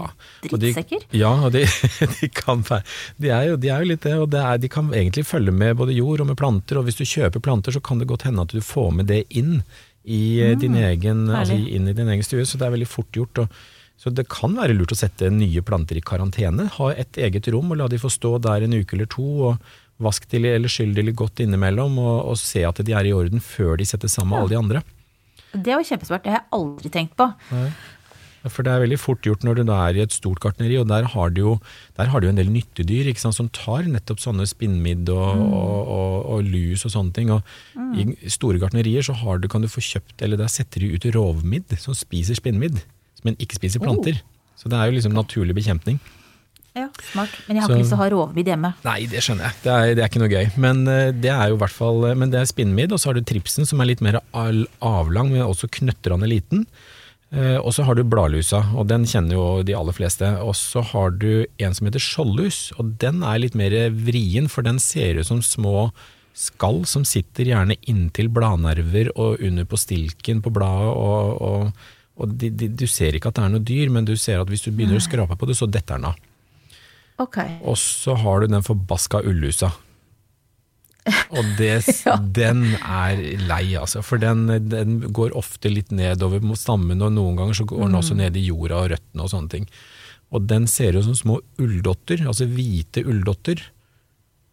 [0.53, 0.73] og de-
[1.19, 1.63] Ja, og de,
[2.19, 2.83] de kan være
[3.19, 5.51] de er, jo, de er jo litt det, og det er, de kan egentlig følge
[5.51, 8.23] med både jord og med planter, og hvis du kjøper planter, så kan det godt
[8.29, 9.61] hende at du får med det inn
[10.05, 13.11] i mm, din egen, altså inn i din egen stue, så det er veldig fort
[13.13, 13.43] gjort.
[13.43, 13.59] Og,
[13.99, 17.69] så det kan være lurt å sette nye planter i karantene, ha et eget rom
[17.75, 19.57] og la de få stå der en uke eller to, og
[19.99, 23.11] vask de eller skyll de litt godt innimellom, og, og se at de er i
[23.11, 24.83] orden før de settes sammen med alle de andre.
[25.53, 27.29] Det var kjempesmart, det har jeg aldri tenkt på.
[27.53, 27.69] Nei.
[28.47, 30.87] For det er veldig fort gjort når du da er i et stort gartneri, og
[30.87, 31.55] der har du jo,
[31.97, 35.41] der har du jo en del nyttedyr ikke sant, som tar nettopp sånne spinnmidd og,
[35.43, 37.33] og, og, og lus og sånne ting.
[37.35, 37.43] Og
[37.99, 41.09] I store gartnerier så har du, kan du få kjøpt, eller der setter de ut
[41.15, 42.79] rovmidd som spiser spinnmidd,
[43.27, 44.21] men ikke spiser planter.
[44.59, 45.99] Så det er jo liksom naturlig bekjempning.
[46.79, 47.33] Ja, smart.
[47.47, 48.73] Men jeg har Så- ikke lyst til å ha rovmidd hjemme.
[48.87, 49.55] Nei, det skjønner jeg.
[49.63, 50.45] Det er, det er ikke noe gøy.
[50.57, 53.11] Men eh, det er jo i hvert fall eh, Men det er spinnmidd, og så
[53.11, 56.65] har du tripsen som er litt mer avlang, men også knøttrende liten.
[57.31, 60.25] Eh, Og så har du bladlusa, og den kjenner jo de aller fleste.
[60.41, 64.63] Og så har du en som heter skjoldlus, og den er litt mer vrien, for
[64.65, 65.91] den ser ut som små
[66.39, 70.93] skall som sitter gjerne inntil bladnerver og under på stilken på bladet.
[70.95, 71.73] og, og,
[72.19, 74.47] og de, de, Du ser ikke at det er noe dyr, men du ser at
[74.47, 76.15] hvis du begynner å skrape på det, så detter den av.
[77.19, 77.37] Ok.
[77.67, 79.71] Og så har du den forbaska ullusa.
[81.33, 81.79] Og det,
[82.35, 84.01] den er lei, altså.
[84.05, 87.97] For den, den går ofte litt nedover mot stammen, og noen ganger så går den
[87.99, 89.65] også ned i jorda og røttene og sånne ting.
[90.35, 93.63] Og den ser ut som små ulldotter, altså hvite ulldotter.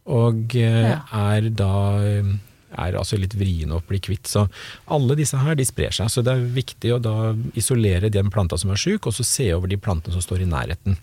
[0.09, 1.01] Og eh, Ja.
[1.35, 1.71] er da
[2.07, 2.31] eh,
[2.77, 4.31] er altså litt vrien å bli kvitt.
[4.31, 4.47] Så
[4.93, 7.17] alle disse her de sprer seg, så det er viktig å da
[7.59, 10.51] isolere den planta som er sjuk, og så se over de plantene som står i
[10.55, 10.97] nærheten.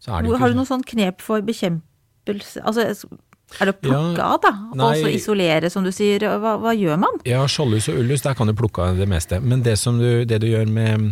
[0.00, 2.86] Så er det jo ikke har du noen sånn knep for bekjempelse Altså,
[3.58, 4.52] er det å plukke Ja, av, da?
[4.76, 6.22] Og så isolere, som du sier.
[6.22, 7.20] Hva, hva gjør man?
[7.28, 9.40] Ja, skjoldlus og ullus, der kan du plukke av det meste.
[9.42, 11.10] Men det, som du, det du gjør med,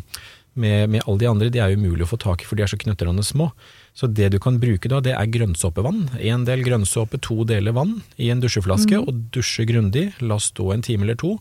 [0.54, 2.70] med, med alle de andre, de er umulig å få tak i, for de er
[2.70, 3.50] så knøttrende små.
[3.98, 6.04] Så det du kan bruke da, det er grønnsåpevann.
[6.30, 10.12] En del grønnsåpe, to deler vann i en dusjeflaske, og dusje grundig.
[10.22, 11.34] La stå en time eller to,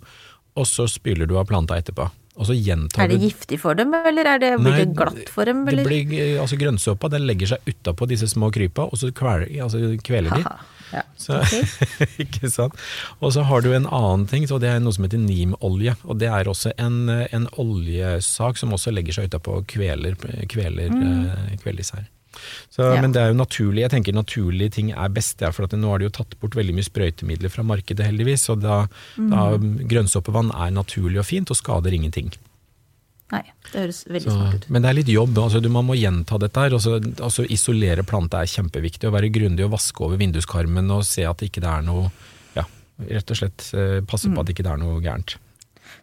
[0.58, 2.10] og så spyler du av planta etterpå.
[2.38, 5.30] Og så gjentar Er det giftig for dem, eller er det, blir Nei, det glatt
[5.34, 5.64] for dem?
[5.66, 9.82] Det blir, altså Grønnsåpa den legger seg utapå disse små krypa, og så kveler, altså
[10.06, 10.44] kveler de.
[10.94, 11.04] Ja.
[11.20, 11.40] Så,
[12.24, 12.78] ikke sant?
[13.20, 15.98] Og så har du en annen ting, så det er noe som heter nimolje.
[16.06, 20.16] Og det er også en, en oljesak som også legger seg utapå og kveler,
[20.52, 21.58] kveler, mm.
[21.64, 22.08] kveler disse her.
[22.70, 23.02] Så, Ja.
[23.02, 25.90] Men det er jo naturlig, jeg tenker naturlige ting er best, ja, for at nå
[25.90, 30.52] har de jo tatt bort veldig mye sprøytemidler fra markedet heldigvis, og da, da grønnsåpevann
[30.54, 32.32] er naturlig og fint og skader ingenting.
[33.32, 33.42] Nei,
[33.74, 34.70] det høres veldig Så, smart ut.
[34.72, 36.72] men det er litt jobb, altså du, man må gjenta dette her.
[36.78, 39.10] Altså, altså Isolere planta er kjempeviktig.
[39.10, 42.08] Å være grundig og vaske over vinduskarmen og se at det ikke er noe
[42.56, 42.64] Ja,
[43.04, 44.36] rett og slett eh, passe Mm.
[44.36, 45.36] på at det ikke er noe gærent.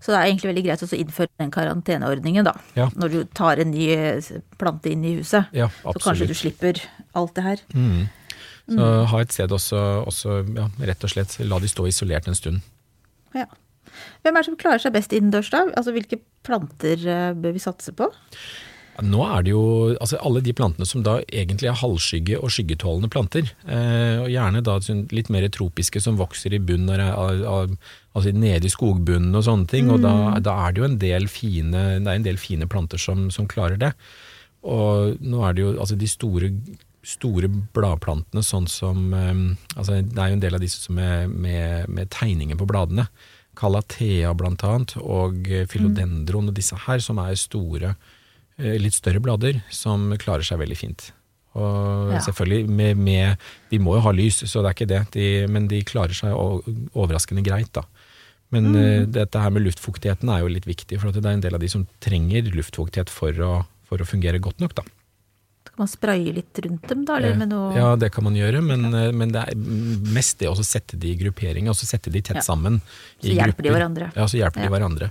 [0.04, 2.52] Så det er egentlig veldig greit å innføre den karanteneordningen, da.
[2.76, 2.90] Ja.
[2.92, 4.26] Når du tar en ny eh,
[4.60, 5.48] plante inn i huset.
[5.56, 6.82] Ja, så kanskje du slipper
[7.16, 7.62] alt det her.
[7.72, 8.04] Mm.
[8.68, 12.36] Så ha et sted også, også ja, rett og slett la de stå isolert en
[12.36, 12.60] stund.
[13.36, 13.48] Ja.
[14.24, 15.64] Hvem er det som klarer seg best innendørs, da?
[15.72, 18.10] Altså hvilke planter eh, bør vi satse på?
[19.02, 19.62] Nå er det jo
[19.98, 24.62] altså alle de plantene som da egentlig er halvskygge- og skyggetålende planter, eh, og gjerne
[24.62, 27.74] da sånn litt mer tropiske som vokser i av,
[28.14, 31.26] altså nede i skogbunnen og sånne ting, og da, da, er det jo en del
[31.26, 33.92] fine, det en del fine planter som, som klarer det.
[34.62, 36.54] Og nå er det jo altså de store,
[37.02, 39.34] store bladplantene, sånn som eh,
[39.74, 43.08] altså Det er jo en del av disse som er med, med tegninger på bladene.
[43.58, 48.20] Calathea blant annet, og philodendron og disse her, som er store Eh,
[48.58, 51.12] litt større blader som klarer seg veldig fint.
[51.54, 52.18] Og Ja.
[52.20, 53.36] selvfølgelig med, med
[53.70, 56.32] De må jo ha lys, så det er ikke det, de, men de klarer seg
[56.94, 57.82] overraskende greit, da.
[58.54, 61.40] Men eh, dette her med luftfuktigheten er jo litt viktig, for at det er en
[61.42, 63.52] del av de som trenger luftfuktighet for å,
[63.88, 64.84] for å fungere godt nok, da.
[65.64, 67.16] Kan man spraye litt rundt dem, da?
[67.18, 69.10] Eller med noe Eh, Ja, det kan man gjøre, men, ja.
[69.16, 69.54] men det er
[70.14, 72.46] mest det å sette de i gruppering, altså sette de tett Ja.
[72.46, 72.80] sammen.
[73.18, 74.12] Så hjelper hjelper de hverandre.
[74.14, 74.68] Ja, så hjelper Ja.
[74.68, 75.10] de hverandre.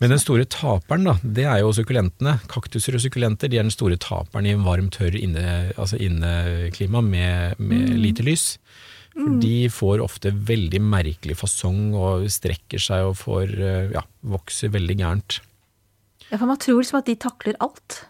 [0.00, 2.38] Men den store taperen, da, det er jo sukkulentene.
[2.48, 7.02] Kaktuser og sukkulenter de er den store taperen i en varm, tørr inneklima altså inneklima
[7.04, 7.98] med, med Mm.
[8.00, 8.46] lite lys.
[9.12, 14.70] For de får ofte veldig merkelig fasong og strekker seg og får, eh, ja, vokser
[14.72, 15.40] veldig gærent.
[16.30, 18.04] Ja, for man tror liksom at de takler alt.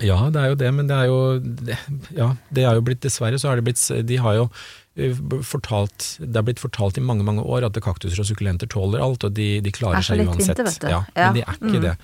[0.00, 1.76] Ja, det er jo det, men det er jo det,
[2.16, 4.48] Ja, det er jo blitt Dessverre så har det blitt De har jo
[4.94, 9.24] fortalt Det er blitt fortalt i mange, mange år at kaktuser og sukkulenter tåler alt,
[9.26, 10.58] og de, de klarer Er så seg uansett.
[10.62, 10.88] vet du.
[10.88, 11.32] Ja, Ja.
[11.32, 11.82] Men de er ikke Mm.
[11.82, 11.96] det.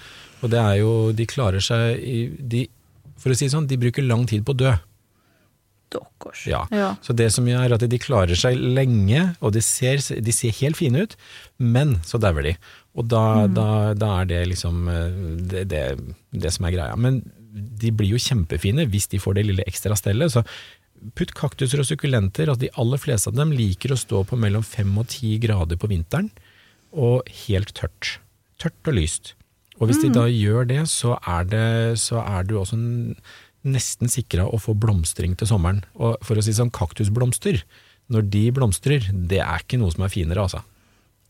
[0.43, 2.69] Og det er jo De klarer seg i de,
[3.17, 4.73] For å si det sånn, de bruker lang tid på å dø.
[5.91, 6.47] Dokkors.
[6.47, 6.67] Ja.
[6.71, 6.95] Ja.
[7.03, 10.77] Så det som gjør at de klarer seg lenge, og de ser, de ser helt
[10.79, 11.17] fine ut,
[11.59, 12.57] men så dauer de.
[12.95, 13.55] Og da, Mm.
[13.55, 15.11] da, da er det liksom eh,
[15.51, 15.83] det, det,
[16.33, 16.97] det som er greia.
[16.97, 17.21] Men
[17.53, 20.31] de blir jo kjempefine hvis de får det lille ekstra stellet.
[20.31, 20.45] Så
[21.17, 24.65] putt kaktuser og sukkulenter, altså de aller fleste av dem liker å stå på mellom
[24.67, 26.31] fem og ti grader på vinteren,
[26.91, 28.19] og helt tørt.
[28.61, 29.35] Tørt og lyst.
[29.81, 31.69] Og hvis de da gjør det, så er, det,
[32.03, 32.77] så er du også
[33.65, 35.81] nesten sikra å få blomstring til sommeren.
[35.97, 37.63] Og for å si sånn, kaktusblomster,
[38.13, 40.65] når de blomstrer, det er ikke noe som er finere, altså.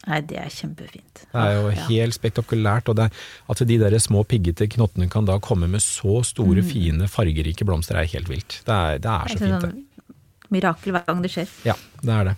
[0.09, 1.25] Nei, det er kjempefint.
[1.31, 1.87] Det er jo Ja.
[1.91, 3.11] helt spektakulært, og det,
[3.53, 7.97] at de der små piggete knottene kan da komme med så store, fine, fargerike blomster,
[8.01, 8.63] er helt vilt.
[8.65, 9.61] Det er, det er så fint, det.
[9.61, 9.85] sånn
[10.51, 11.49] Mirakel hver gang det skjer.
[11.65, 12.37] Ja, det er det.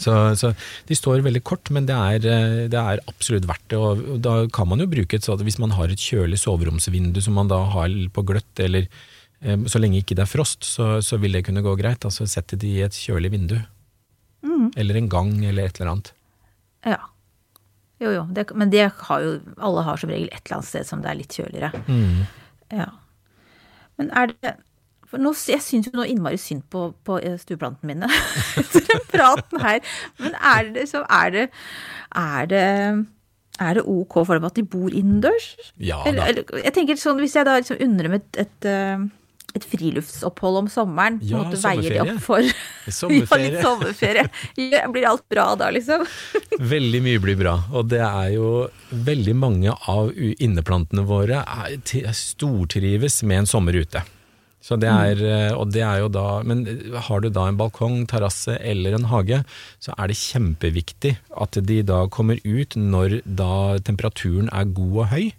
[0.00, 0.54] Så, så
[0.88, 3.76] de står veldig kort, men det er, eh, det er absolutt verdt det.
[3.76, 7.34] Og da kan man jo bruke et sånt, hvis man har et kjølig soveromsvindu som
[7.36, 8.86] man da har på gløtt, eller
[9.42, 12.06] eh, så lenge ikke det er frost, så, så vil det kunne gå greit.
[12.08, 13.58] Altså sette de i et kjølig vindu.
[14.76, 16.12] Eller en gang, eller et eller annet.
[16.86, 17.00] Ja.
[18.00, 18.24] Jo, jo.
[18.32, 21.10] Det, men det har jo Alle har som regel et eller annet sted som det
[21.12, 21.84] er litt kjøligere.
[21.86, 22.26] Mm.
[22.72, 22.88] Ja.
[24.00, 24.56] Men er det
[25.10, 28.10] for nå, Jeg syns jo nå innmari synd på, på eh, stueplantene mine
[28.60, 29.80] etter den praten her.
[30.22, 31.46] Men er det så Er det
[32.14, 32.66] Er det,
[33.60, 35.52] er det ok for dem at de bor innendørs?
[35.76, 36.28] Ja da.
[36.28, 39.02] eller, jeg tenker sånn, Hvis jeg da liksom undrer dem et, et, eh,
[39.56, 42.14] et friluftsopphold om sommeren, på Ja, måte veier de sommerferie.
[42.14, 42.40] opp for
[43.40, 44.26] ja, litt sommerferie.
[44.60, 46.06] Ja, Blir alt bra da, liksom?
[46.74, 48.52] Veldig mye blir bra, og det er jo
[48.90, 51.76] veldig mange av inneplantene våre er,
[52.16, 54.02] stortrives med en sommer ute.
[54.60, 56.66] Så det er, eh, og det er jo da, men
[57.08, 59.38] har du da en balkong, terrasse eller en hage,
[59.80, 65.08] så er det kjempeviktig at de da kommer ut når da temperaturen er god og
[65.14, 65.30] høy.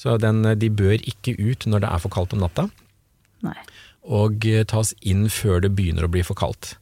[0.00, 2.70] Så den, de bør ikke ut når det er for kaldt om natta
[3.42, 3.56] Nei.
[4.02, 6.76] og eh, tas inn før det begynner å bli for kaldt.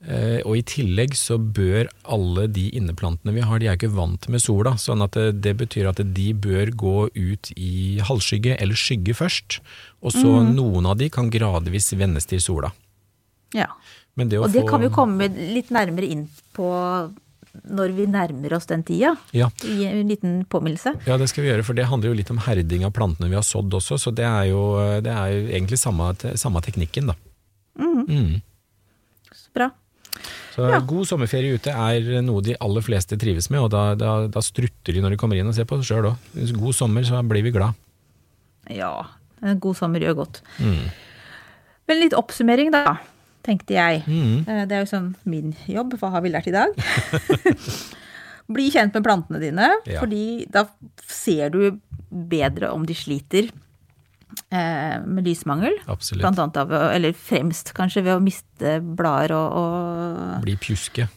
[0.00, 4.28] Eh, Og i tillegg så bør alle de inneplantene vi har, de er ikke vant
[4.30, 8.78] med sola, sånn at det, det betyr at de bør gå ut i halvskygge eller
[8.78, 9.58] skygge først,
[10.00, 12.70] og så noen av de kan gradvis vennes til sola.
[13.56, 13.66] Ja.
[14.14, 16.68] Men det Og det få kan vi jo komme litt nærmere inn på
[17.64, 19.14] når vi nærmer oss den tida.
[19.32, 20.94] ja, I en liten påminnelse.
[21.06, 23.34] ja, det skal vi gjøre, for det handler jo litt om herding av plantene vi
[23.38, 24.62] har sådd også, så det er jo,
[25.04, 27.14] det er jo egentlig samme, samme teknikken, da.
[27.78, 28.40] Mm.
[29.32, 29.70] Så bra.
[30.54, 30.80] Så Ja.
[30.80, 34.92] god sommerferie ute er noe de aller fleste trives med, og da, da, da strutter
[34.92, 36.16] de når de kommer inn og ser på oss sjøl òg.
[36.58, 37.74] God sommer, så blir vi glad.
[38.68, 39.06] Ja,
[39.42, 40.40] en god sommer gjør godt.
[40.58, 40.90] Mm.
[41.88, 42.96] Men litt oppsummering, da,
[43.48, 44.02] tenkte jeg.
[44.06, 44.44] Mm.
[44.46, 45.96] Eh, Det er jo sånn min jobb.
[46.00, 46.76] Hva har vi lært i dag?
[48.48, 50.00] Bli kjent med plantene dine, Ja.
[50.00, 50.66] fordi da
[51.04, 53.50] ser du bedre om de sliter
[54.50, 55.76] eh, med lysmangel.
[55.86, 56.22] Absolutt.
[56.22, 61.08] Blant annet av, eller fremst kanskje ved å miste blader og, og Bli pjuske.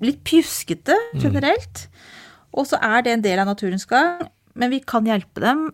[0.00, 1.88] litt pjuskete generelt.
[2.56, 4.24] Og så er det en del av naturens gang,
[4.56, 5.66] men vi kan hjelpe dem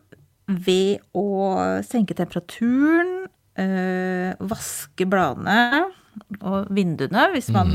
[0.49, 5.85] ved å senke temperaturen, øh, vaske bladene
[6.43, 7.73] og vinduene hvis man,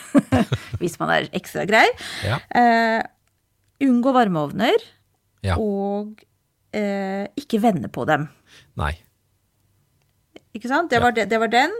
[0.80, 1.86] hvis man er ekstra grei.
[2.26, 2.40] Ja.
[2.50, 3.00] Eh,
[3.86, 4.76] unngå varmeovner
[5.42, 5.54] Ja.
[5.56, 6.20] og
[6.76, 8.26] eh, ikke vende på dem.
[8.76, 8.92] Nei.
[10.52, 10.90] Ikke sant?
[10.90, 11.72] Det var, det, det var den.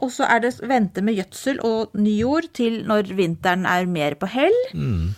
[0.00, 4.28] Og så er det vente med gjødsel og nyjord til når vinteren er mer på
[4.30, 4.54] hell.
[4.76, 5.10] Mm.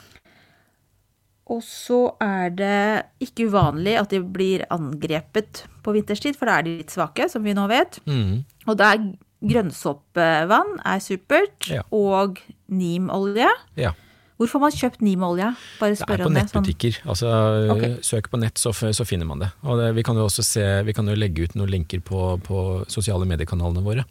[1.52, 2.78] Og så er det
[3.26, 7.42] ikke uvanlig at de blir angrepet på vinterstid, for da er de litt svake, som
[7.44, 7.98] vi nå vet.
[8.08, 8.44] Mm.
[8.70, 9.02] Og da er
[9.42, 11.82] grønnsåpevann er supert, Ja.
[11.92, 12.38] og
[12.70, 13.48] nimolje.
[13.76, 13.92] Ja.
[14.38, 15.54] Hvor får man kjøpt nimolje?
[15.78, 16.42] Bare Det er spør på om det.
[16.50, 16.62] Sånn.
[16.64, 16.96] nettbutikker.
[17.06, 17.28] Altså,
[17.76, 17.92] okay.
[18.02, 19.50] Søk på nett, så, så finner man det.
[19.62, 22.84] Det, vi kan jo også se, vi kan jo legge ut noen linker på, på
[22.90, 24.04] sosiale mediekanalene våre.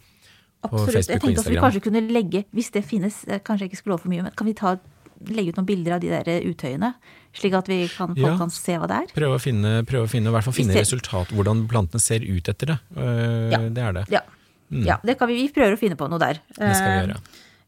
[0.61, 0.93] på Absolutt.
[0.93, 3.77] Facebook Jeg tenkte at vi kanskje kunne legge, hvis det finnes, eh, kanskje jeg ikke
[3.81, 4.75] skulle love for mye, men kan vi ta,
[5.27, 6.93] legge ut noen bilder av de der utøyene?
[7.33, 8.37] Slik at vi kan, folk Ja.
[8.37, 9.07] kan se hva det er?
[9.17, 12.19] Prøve å finne, prøve å finne, i hvert fall finne det- resultat, hvordan plantene ser
[12.21, 12.79] ut etter det.
[12.95, 13.57] Uh, Ja.
[13.69, 14.05] Det er det.
[14.09, 14.21] Ja.
[14.71, 16.39] Ja det kan vi, vi prøver å finne på noe der.
[16.57, 16.67] Mm.
[16.67, 17.21] Det skal vi Eh, gjøre.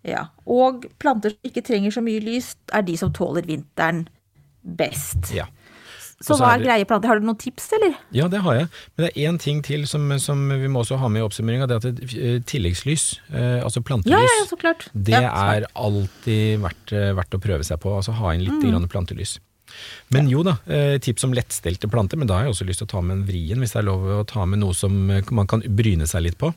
[0.04, 0.26] Ja.
[0.48, 4.08] Og planter som ikke trenger så mye lys, er de som tåler vinteren
[4.64, 5.32] best.
[5.36, 5.46] Ja.
[6.24, 7.08] Så hva er det- greie planter?
[7.10, 7.96] Har du noen tips, eller?
[8.12, 8.68] ja, det har jeg.
[8.96, 11.68] Men det er én ting til som, som vi må også ha med i oppsummeringa.
[11.68, 14.88] Det er at det, eh, tilleggslys, eh, altså plantelys, Ja, ja, så klart.
[14.94, 17.92] det ja, er alltid verdt, eh, verdt å prøve seg på.
[17.98, 18.88] Altså ha inn litt Mm.
[18.88, 19.40] plantelys.
[20.12, 22.88] Men jo da, eh, tips om lettstelte planter, men da har jeg også lyst til
[22.88, 25.22] å ta med en vrien, hvis det er lov å ta med noe som eh,
[25.32, 26.54] man kan bryne seg litt på.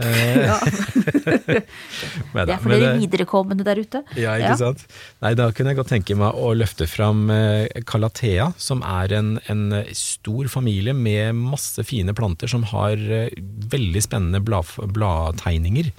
[0.00, 0.56] Eh, Ja,
[2.32, 4.00] men det er for dere viderekommende der ute.
[4.16, 4.84] Ja, ikke sant?
[5.24, 9.34] Nei, da kunne jeg godt tenke meg å løfte fram eh, Calathea, som er en,
[9.52, 13.28] en stor familie med masse fine planter som har eh,
[13.72, 15.92] veldig spennende blad, bladtegninger.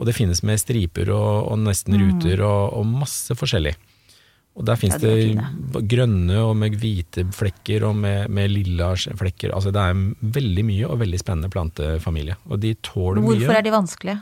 [0.00, 3.74] Og det finnes med striper og, og nesten ruter og, og masse forskjellig.
[4.58, 5.04] Og der finnes Mm.
[5.06, 9.52] Ja, de er det grønne og med hvite flekker og med, med lilla flekker.
[9.54, 12.36] Altså det er en veldig mye og veldig spennende plantefamilie.
[12.50, 13.38] Og de tåler mye.
[13.38, 14.18] Hvorfor er de vanskelige?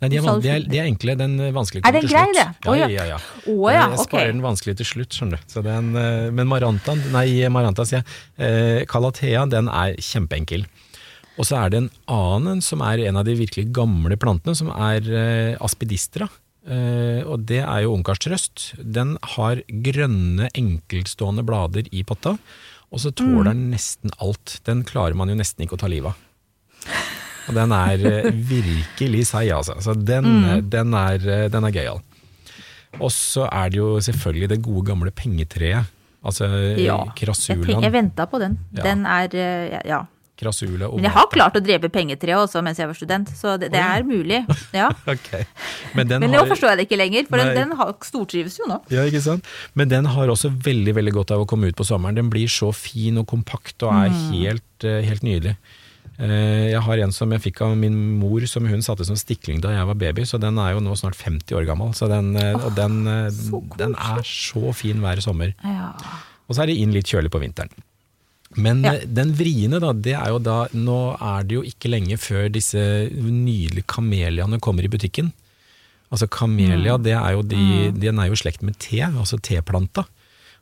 [0.00, 1.14] Nei, de er, van- de er, de er enkle.
[1.20, 2.46] Den vanskelige Er kommer den grei, det?
[2.66, 2.88] Å, Ja, ja.
[2.88, 3.18] ja, ja.
[3.46, 5.48] Oh, ja, jeg sparer sparer den vanskelige til slutt, skjønner du.
[5.52, 8.06] Så den, eh, men Maranta, nei, Maranta sier jeg,
[8.38, 10.64] eh, Calathea, den er kjempeenkel.
[11.38, 14.68] Og så er det en annen som er en av de virkelig gamle plantene, som
[14.72, 16.28] er eh, aspidistra.
[16.68, 18.74] Eh, og det er jo ungkarstrøst.
[18.80, 22.36] Den har grønne, enkeltstående blader i potta,
[22.90, 24.58] og så tåler den nesten alt.
[24.66, 26.26] Den klarer man jo nesten ikke å ta livet av.
[27.48, 29.78] Og den er eh, virkelig seig, altså.
[29.82, 30.68] Så den, mm.
[30.70, 32.02] den er, eh, den er gøyal.
[32.98, 35.96] Og så er det jo selvfølgelig det gode gamle pengetreet.
[36.26, 36.46] Altså
[36.76, 37.62] ja, Krasulaen.
[37.62, 38.58] Jeg, tenk- jeg venta på den.
[38.76, 38.82] Ja.
[38.90, 39.92] Den er eh,
[40.40, 40.88] Ja.
[40.88, 43.70] og Men jeg har klart å drepe pengetreet også mens jeg var student, så det,
[43.72, 44.40] det er mulig.
[44.72, 44.88] Ja.
[45.14, 45.44] okay.
[45.94, 47.44] Men den Men nå har, forstår jeg det ikke lenger, for Nei.
[47.54, 48.80] den, den har- stortrives jo nå.
[48.90, 49.44] ja, ikke sant?
[49.74, 52.14] Men den har også veldig veldig godt av å komme ut på sommeren.
[52.16, 54.32] Den blir så fin og kompakt og er Mm.
[54.32, 55.56] helt, eh, helt nydelig.
[56.18, 59.60] Eh, Jeg har en som jeg fikk av min mor, som hun satte som stikling
[59.60, 61.94] da jeg var baby, så den er jo nå snart 50 år gammel.
[61.96, 65.54] Så den, Åh, og den, eh, så den er så fin hver sommer.
[65.64, 65.92] Ja.
[66.48, 67.70] Og så er det inn litt kjølig på vinteren.
[68.56, 68.96] Men Ja.
[69.06, 72.78] den vriene, da, det er jo da Nå er det jo ikke lenge før disse
[73.12, 75.32] nydelige kameliaene kommer i butikken.
[76.10, 77.02] Altså kamelia, Mm.
[77.04, 80.04] det er jo de, den er jo i slekt med te, altså teplanta.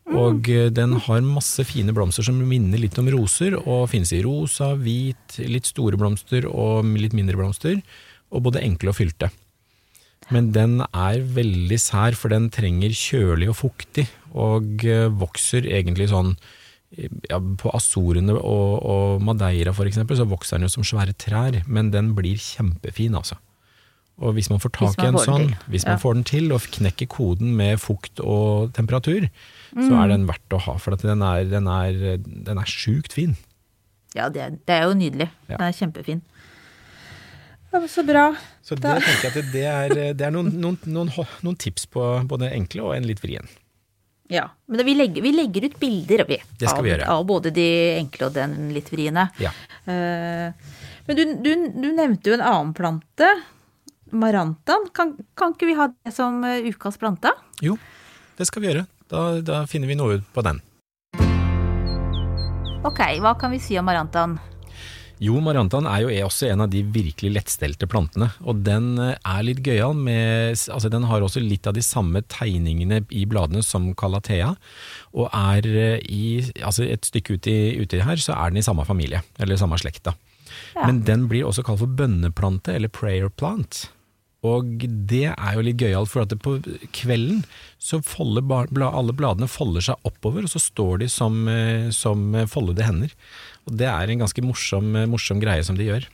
[0.07, 0.17] Mm.
[0.17, 4.23] Og eh, den har masse fine blomster som minner litt om roser, og finnes i
[4.23, 7.81] rosa, hvit, litt store blomster og litt mindre blomster.
[8.31, 9.31] Og både enkle og fylte.
[10.31, 16.11] Men den er veldig sær, for den trenger kjølig og fuktig, og eh, vokser egentlig
[16.13, 16.37] sånn
[16.97, 21.63] ja, På Azorene og, og Madeira for eksempel, så vokser den jo som svære trær,
[21.67, 23.37] men den blir kjempefin, altså.
[24.19, 25.93] Og hvis man får tak i en sånn, hvis hvis ja.
[25.93, 29.29] man får den til og knekker koden med fukt og temperatur,
[29.77, 30.01] så Mm.
[30.03, 33.37] er den verdt å ha, for at den er, den er, den er sjukt fin.
[34.17, 35.29] Ja, det, er- det er jo nydelig.
[35.49, 35.57] Ja.
[35.59, 36.23] Den er kjempefin.
[37.73, 38.35] Ja, så bra.
[38.65, 41.11] Så det Da- tenker jeg at det er, det er noen, noen, noen,
[41.45, 43.47] noen tips på både enkle og en litt vrien.
[44.29, 46.37] Ja, men vi legger, vi legger ut bilder vi,
[46.69, 49.25] av, vi av både de enkle og den litt vriene.
[49.41, 49.55] Ja.
[49.89, 50.53] Eh,
[51.09, 53.31] men du, du, du nevnte jo en annen plante,
[54.13, 54.85] marantaen.
[54.93, 57.33] Kan, kan ikke vi ha det som eh, ukas plante?
[57.65, 57.79] Jo,
[58.37, 58.85] det skal vi gjøre.
[59.09, 60.61] Da, da finner vi noe på den.
[62.85, 64.37] Ok, hva kan vi si om marantaen?
[65.23, 69.45] Jo, Mariantan er jo også en av de virkelig lettstelte plantene, og den eh, er
[69.47, 73.91] litt gøyal med Altså, den har også litt av de samme tegningene i bladene som
[73.99, 74.53] calathea,
[75.15, 76.25] og er eh, i
[76.63, 80.05] Altså, et stykke uti, uti her, så er den i samme familie, eller samme slekt,
[80.07, 80.15] da.
[80.77, 80.87] Ja.
[80.87, 83.89] Men den blir også kalt for bønneplante, eller prayer plant.
[84.47, 86.61] Og det er jo litt gøyalt, for at på
[86.95, 87.43] kvelden
[87.83, 88.47] så folder
[88.87, 93.15] alle bladene folder seg oppover, og så står de som, eh, som foldede hender.
[93.69, 96.09] Og det er en ganske morsom, morsom greie som de gjør.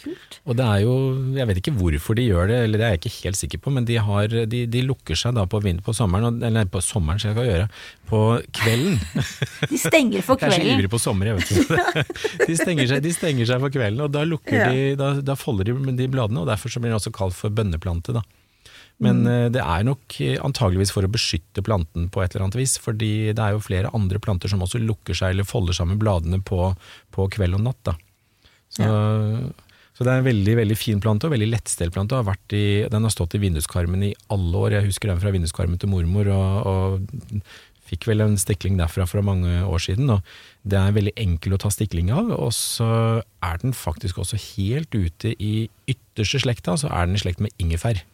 [0.00, 0.38] Kult.
[0.48, 0.92] Og det er jo,
[1.36, 3.72] jeg vet ikke hvorfor de gjør det, eller det er jeg ikke helt sikker på,
[3.76, 7.20] men de, har, de, de lukker seg da på, vind, på sommeren, eller på sommeren
[7.20, 7.66] skal jeg gjøre,
[8.08, 8.20] på
[8.56, 8.96] kvelden.
[9.74, 10.56] De stenger for kvelden.
[10.56, 12.06] Jeg er så ivrig på sommer, jeg vet ikke.
[12.48, 14.70] De stenger seg, de stenger seg for kvelden, og da, lukker Ja.
[14.72, 17.52] de, da, da folder de de bladene, og derfor så blir det også kalt for
[17.52, 18.16] bønneplante.
[18.16, 18.24] Da.
[19.00, 19.28] Men Mm.
[19.32, 22.76] eh, det er nok eh, antageligvis for å beskytte planten på et eller annet vis,
[22.78, 26.42] fordi det er jo flere andre planter som også lukker seg eller folder sammen bladene
[26.44, 26.74] på,
[27.16, 27.80] på kveld og natt.
[27.88, 27.94] Da.
[28.70, 28.84] Så,
[29.96, 32.14] så det er en veldig veldig fin plante og veldig lettstelt plante.
[32.20, 34.76] Har vært i, den har stått i vinduskarmen i alle år.
[34.78, 36.28] Jeg husker den fra vinduskarmen til mormor.
[36.36, 37.42] og, og
[37.90, 40.12] Fikk vel en stikling derfra for mange år siden.
[40.14, 40.22] og
[40.62, 42.30] Det er veldig enkel å ta stikling av.
[42.36, 42.86] Og så
[43.42, 47.50] er den faktisk også helt ute i ytterste slekta, så er den i slekt med
[47.58, 48.04] ingefær.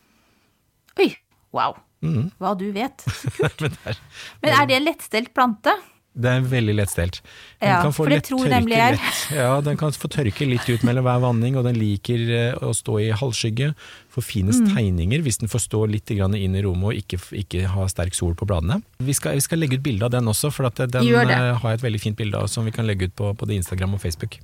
[1.01, 1.11] Oi,
[1.57, 1.77] wow.
[2.05, 2.31] Mm.
[2.39, 3.05] Hva du vet.
[3.61, 4.01] Men det er,
[4.43, 5.75] Men er det en lettstelt plante?
[6.17, 7.19] det er veldig lettstelt.
[7.61, 8.69] Den Ja, kan få lett tror tørke.
[8.71, 12.55] Lett, ja, den kan få tørke litt ut mellom hver vanning, og den liker eh,
[12.65, 13.75] å stå i halvskygge.
[14.15, 14.71] Får finest Mm.
[14.79, 18.33] tegninger hvis den får stå litt inn i rommet og ikke, ikke ha sterk sol
[18.33, 18.81] på bladene.
[18.97, 21.69] Vi skal, vi skal legge ut bilde av den også, for at den eh, har
[21.75, 24.01] jeg et veldig fint bilde av som vi kan legge ut på både Instagram og
[24.01, 24.39] Facebook.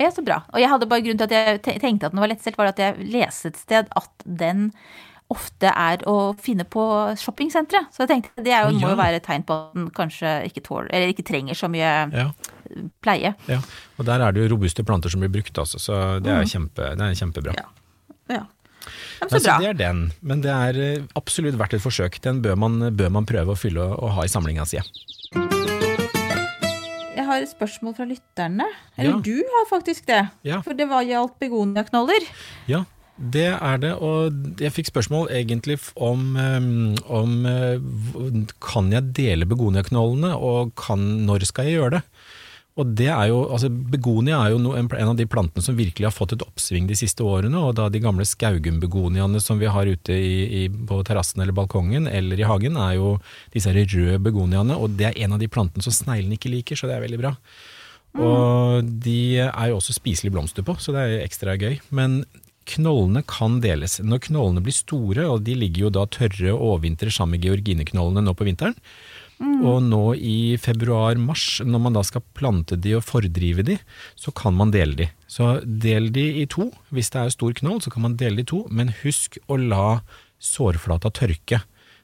[0.00, 0.40] Ja, så bra.
[0.54, 2.80] Og jeg hadde bare grunnen til at jeg tenkte at den var lettstelt, var at
[2.80, 4.70] jeg leste et sted at den
[5.30, 6.82] ofte er å finne på
[7.20, 7.84] shoppingsentre.
[7.94, 8.80] Så jeg tenkte det er jo, ja.
[8.82, 11.68] må jo være et tegn på at den kanskje ikke tåler, eller ikke trenger så
[11.70, 12.28] mye Ja,
[13.02, 13.34] pleie.
[13.50, 13.60] ja.
[13.98, 16.90] Og der er det jo robuste planter som blir brukt, altså, så det er, kjempe,
[16.98, 17.54] det er kjempebra.
[17.58, 17.68] Ja.
[18.30, 18.42] Ja.
[19.20, 19.56] Ja, men så bra.
[19.60, 22.16] det er den, men det er eh, absolutt verdt et forsøk.
[22.24, 24.80] Den bør man, bør man prøve å fylle og, og ha i samlinga si.
[27.14, 28.66] Jeg har et spørsmål fra lytterne.
[28.96, 29.20] Eller Ja.
[29.20, 30.22] du har faktisk det.
[30.46, 30.60] Ja.
[30.64, 32.24] For det var gjaldt begoniaknoller.
[32.70, 32.84] Ja,
[33.20, 33.92] det er det.
[34.00, 36.36] Og jeg fikk spørsmål egentlig om,
[37.04, 37.88] om eh,
[38.64, 42.04] kan jeg dele begoniaknollene, og kan, når skal jeg gjøre det?
[42.80, 46.06] Og det er jo, altså Begonia er jo en, en av de plantene som virkelig
[46.06, 47.58] har fått et oppsving de siste årene.
[47.58, 52.08] og da De gamle skaugumbegoniaene som vi har ute i, i, på terrassen eller balkongen
[52.08, 53.16] eller i hagen, er jo
[53.52, 54.78] disse her røde begoniaene.
[54.78, 57.20] Og det er en av de plantene som sneglene ikke liker, så det er veldig
[57.20, 57.34] bra.
[58.20, 61.76] Og de er jo også spiselige blomster på, så det er ekstra gøy.
[61.94, 62.22] Men
[62.74, 63.98] knollene kan deles.
[64.02, 68.24] Når knollene blir store, og de ligger jo da tørre og overvintrer sammen med georgineknollene
[68.26, 68.78] nå på vinteren,
[69.40, 73.78] og nå i februar-mars, når man da skal plante de og fordrive de,
[74.12, 75.06] så kan man dele de.
[75.32, 76.68] Så del de i to.
[76.92, 79.56] Hvis det er stor knoll, så kan man dele de i to, men husk å
[79.56, 80.02] la
[80.44, 81.62] sårflata tørke.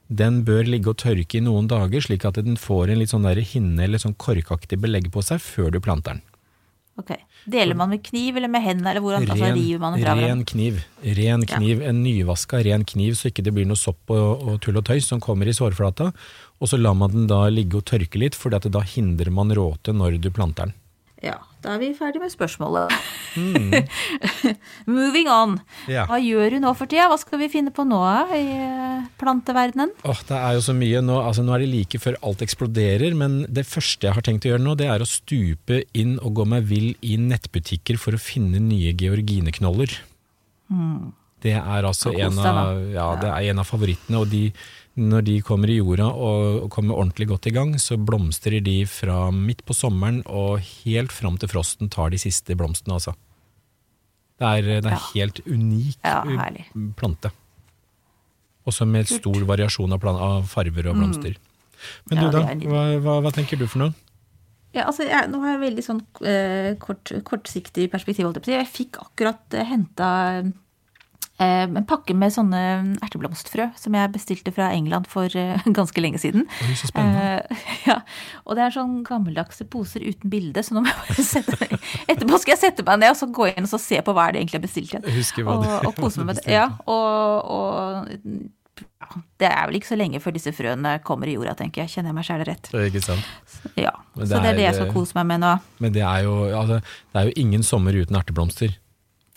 [0.08, 3.26] Den bør ligge og tørke i noen dager, slik at den får en litt sånn
[3.26, 6.24] der hinne eller sånn korkaktig belegg på seg før du planter den.
[6.96, 7.12] Ok.
[7.46, 10.80] Deler man med kniv eller med hendene, eller hvordan altså, river man fra ren kniv.
[11.04, 11.56] Ren Ja.
[11.56, 14.84] kniv, En nyvaska ren kniv, så ikke det blir noe sopp og, og tull og
[14.84, 16.12] tøys som kommer i sårflata.
[16.60, 19.94] Og så lar man den da ligge og tørke litt, for da hindrer man råte
[19.94, 20.74] når du planter den.
[21.22, 22.92] Ja, da er vi ferdig med spørsmålet.
[24.96, 25.56] Moving on.
[25.58, 25.90] Mm.
[25.90, 26.04] Ja.
[26.06, 27.08] Hva gjør du nå for tida?
[27.10, 27.98] Hva skal vi finne på nå
[28.36, 29.92] i eh, planteverdenen?
[30.06, 31.02] Åh, det er jo så mye.
[31.04, 34.46] Nå, altså, nå er det like før alt eksploderer, men det første jeg har tenkt
[34.46, 38.16] å gjøre nå, det er å stupe inn og gå meg vill i nettbutikker for
[38.16, 39.98] å finne nye georgineknoller.
[41.42, 44.48] Det er altså en av, ja, det er en av favorittene, og de,
[44.96, 49.30] når de kommer i jorda og kommer ordentlig godt i gang, så blomstrer de fra
[49.34, 53.12] midt på sommeren og helt fram til frosten tar de siste blomstene, altså.
[54.40, 55.02] Det er, det er Ja.
[55.14, 56.64] helt unik Ja, herlig.
[56.96, 57.30] plante.
[58.66, 59.20] Også med Kult.
[59.22, 61.36] stor variasjon av, av farver og blomster.
[62.10, 62.68] Men Ja, du da, er nydelig.
[62.72, 63.94] hva, hva, hva tenker du for noe?
[64.74, 68.26] Ja, altså, jeg, nå har jeg veldig sånn eh, kort, kortsiktig perspektiv.
[68.34, 68.44] Jeg.
[68.58, 70.52] Jeg fikk akkurat eh, henta
[71.44, 72.60] en pakke med sånne
[73.04, 76.46] erteblomstfrø som jeg bestilte fra England for eh, ganske lenge siden.
[76.64, 77.44] Oi, så spennende.
[77.50, 77.98] Eh, ja,
[78.46, 81.70] Og det er sånn gammeldagse poser uten bilde, så nå må jeg bare sette
[82.08, 84.28] Etterpå skal jeg sette meg ned og så gå inn og så se på hva
[84.30, 85.08] er det egentlig jeg har bestilt igjen.
[85.12, 86.44] Jeg og, og pose meg med det.
[86.46, 86.56] bestilte.
[86.56, 91.36] Ja, og, og ja, det er vel ikke så lenge før disse frøene kommer i
[91.36, 91.92] jorda, tenker jeg.
[91.94, 92.68] Kjenner jeg meg sjæl rett.
[92.72, 93.28] Det er Ikke sant?
[93.78, 95.52] Ja, det Så det det er det jeg er- skal kose meg med nå.
[95.84, 96.80] Men det er jo, altså,
[97.12, 98.74] det er jo ingen sommer uten erteblomster.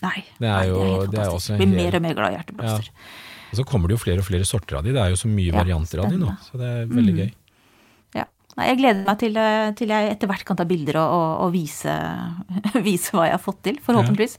[0.02, 2.90] Nei, Det er jo- nei, det er også Blir mer og mer glad i hjerteblomster.
[3.52, 4.94] Og så kommer det jo flere og flere sorter av de.
[4.94, 7.20] Det er jo så mye Ja, varianter av de nå, så det er veldig Mm.
[7.20, 7.34] gøy.
[8.60, 8.66] Ja.
[8.66, 11.30] Nei, jeg gleder meg til, eh, til jeg etter hvert kan ta bilder og, og,
[11.46, 11.94] og vise,
[12.88, 14.36] vise hva jeg har fått til, forhåpentligvis.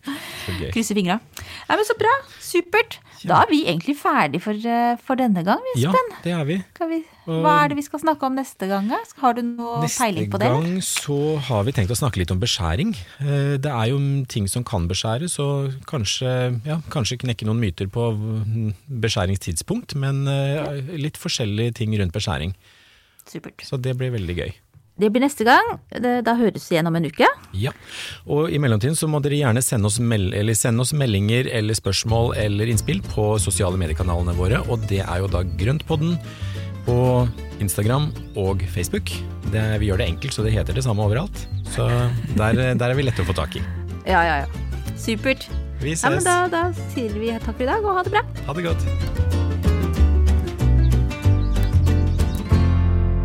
[0.61, 0.69] Ja.
[0.75, 1.17] Krysse fingra.
[1.41, 2.13] Ja, men så bra.
[2.45, 2.99] Supert.
[3.21, 5.93] Da er vi egentlig ferdig for, eh, for denne gang, vi, Ja,
[6.25, 6.57] det er vi.
[6.91, 7.01] Vi,
[7.31, 8.89] hva er det vi skal snakke om neste gang?
[9.21, 10.49] Har du noe Neste peiling på det?
[10.49, 11.19] Neste gang så
[11.51, 12.95] har vi tenkt å snakke litt om beskjæring.
[13.21, 17.89] Eh, Det er jo ting som kan beskjæres, og kanskje, ja, kanskje knekke noen myter
[17.93, 20.25] på mm, beskjæringstidspunkt, men
[20.97, 22.55] litt forskjellige ting rundt beskjæring.
[23.29, 23.63] Supert.
[23.67, 24.53] Så det blir veldig gøy.
[25.01, 25.79] Det blir neste gang.
[26.25, 27.25] Da høres vi igjen om en uke.
[27.57, 27.73] Ja,
[28.29, 32.35] og i mellomtiden så må dere gjerne sende oss, eller sende oss meldinger eller spørsmål
[32.37, 36.19] eller innspill på sosiale mediekanalene våre, og det er jo da Grøntpodden
[36.85, 36.99] på
[37.65, 38.11] Instagram
[38.41, 39.09] og Facebook.
[39.51, 41.47] Det, vi gjør det enkelt, så det heter det samme overalt.
[41.73, 41.89] Så
[42.37, 43.65] der, der er vi lette å få tak i.
[44.05, 44.97] Ja, ja, ja.
[45.01, 45.49] Supert.
[45.81, 46.25] Vi Ja, men ses.
[46.29, 48.27] da, da sier vi takk for i dag, og ha det bra.
[48.51, 49.40] Ha det godt.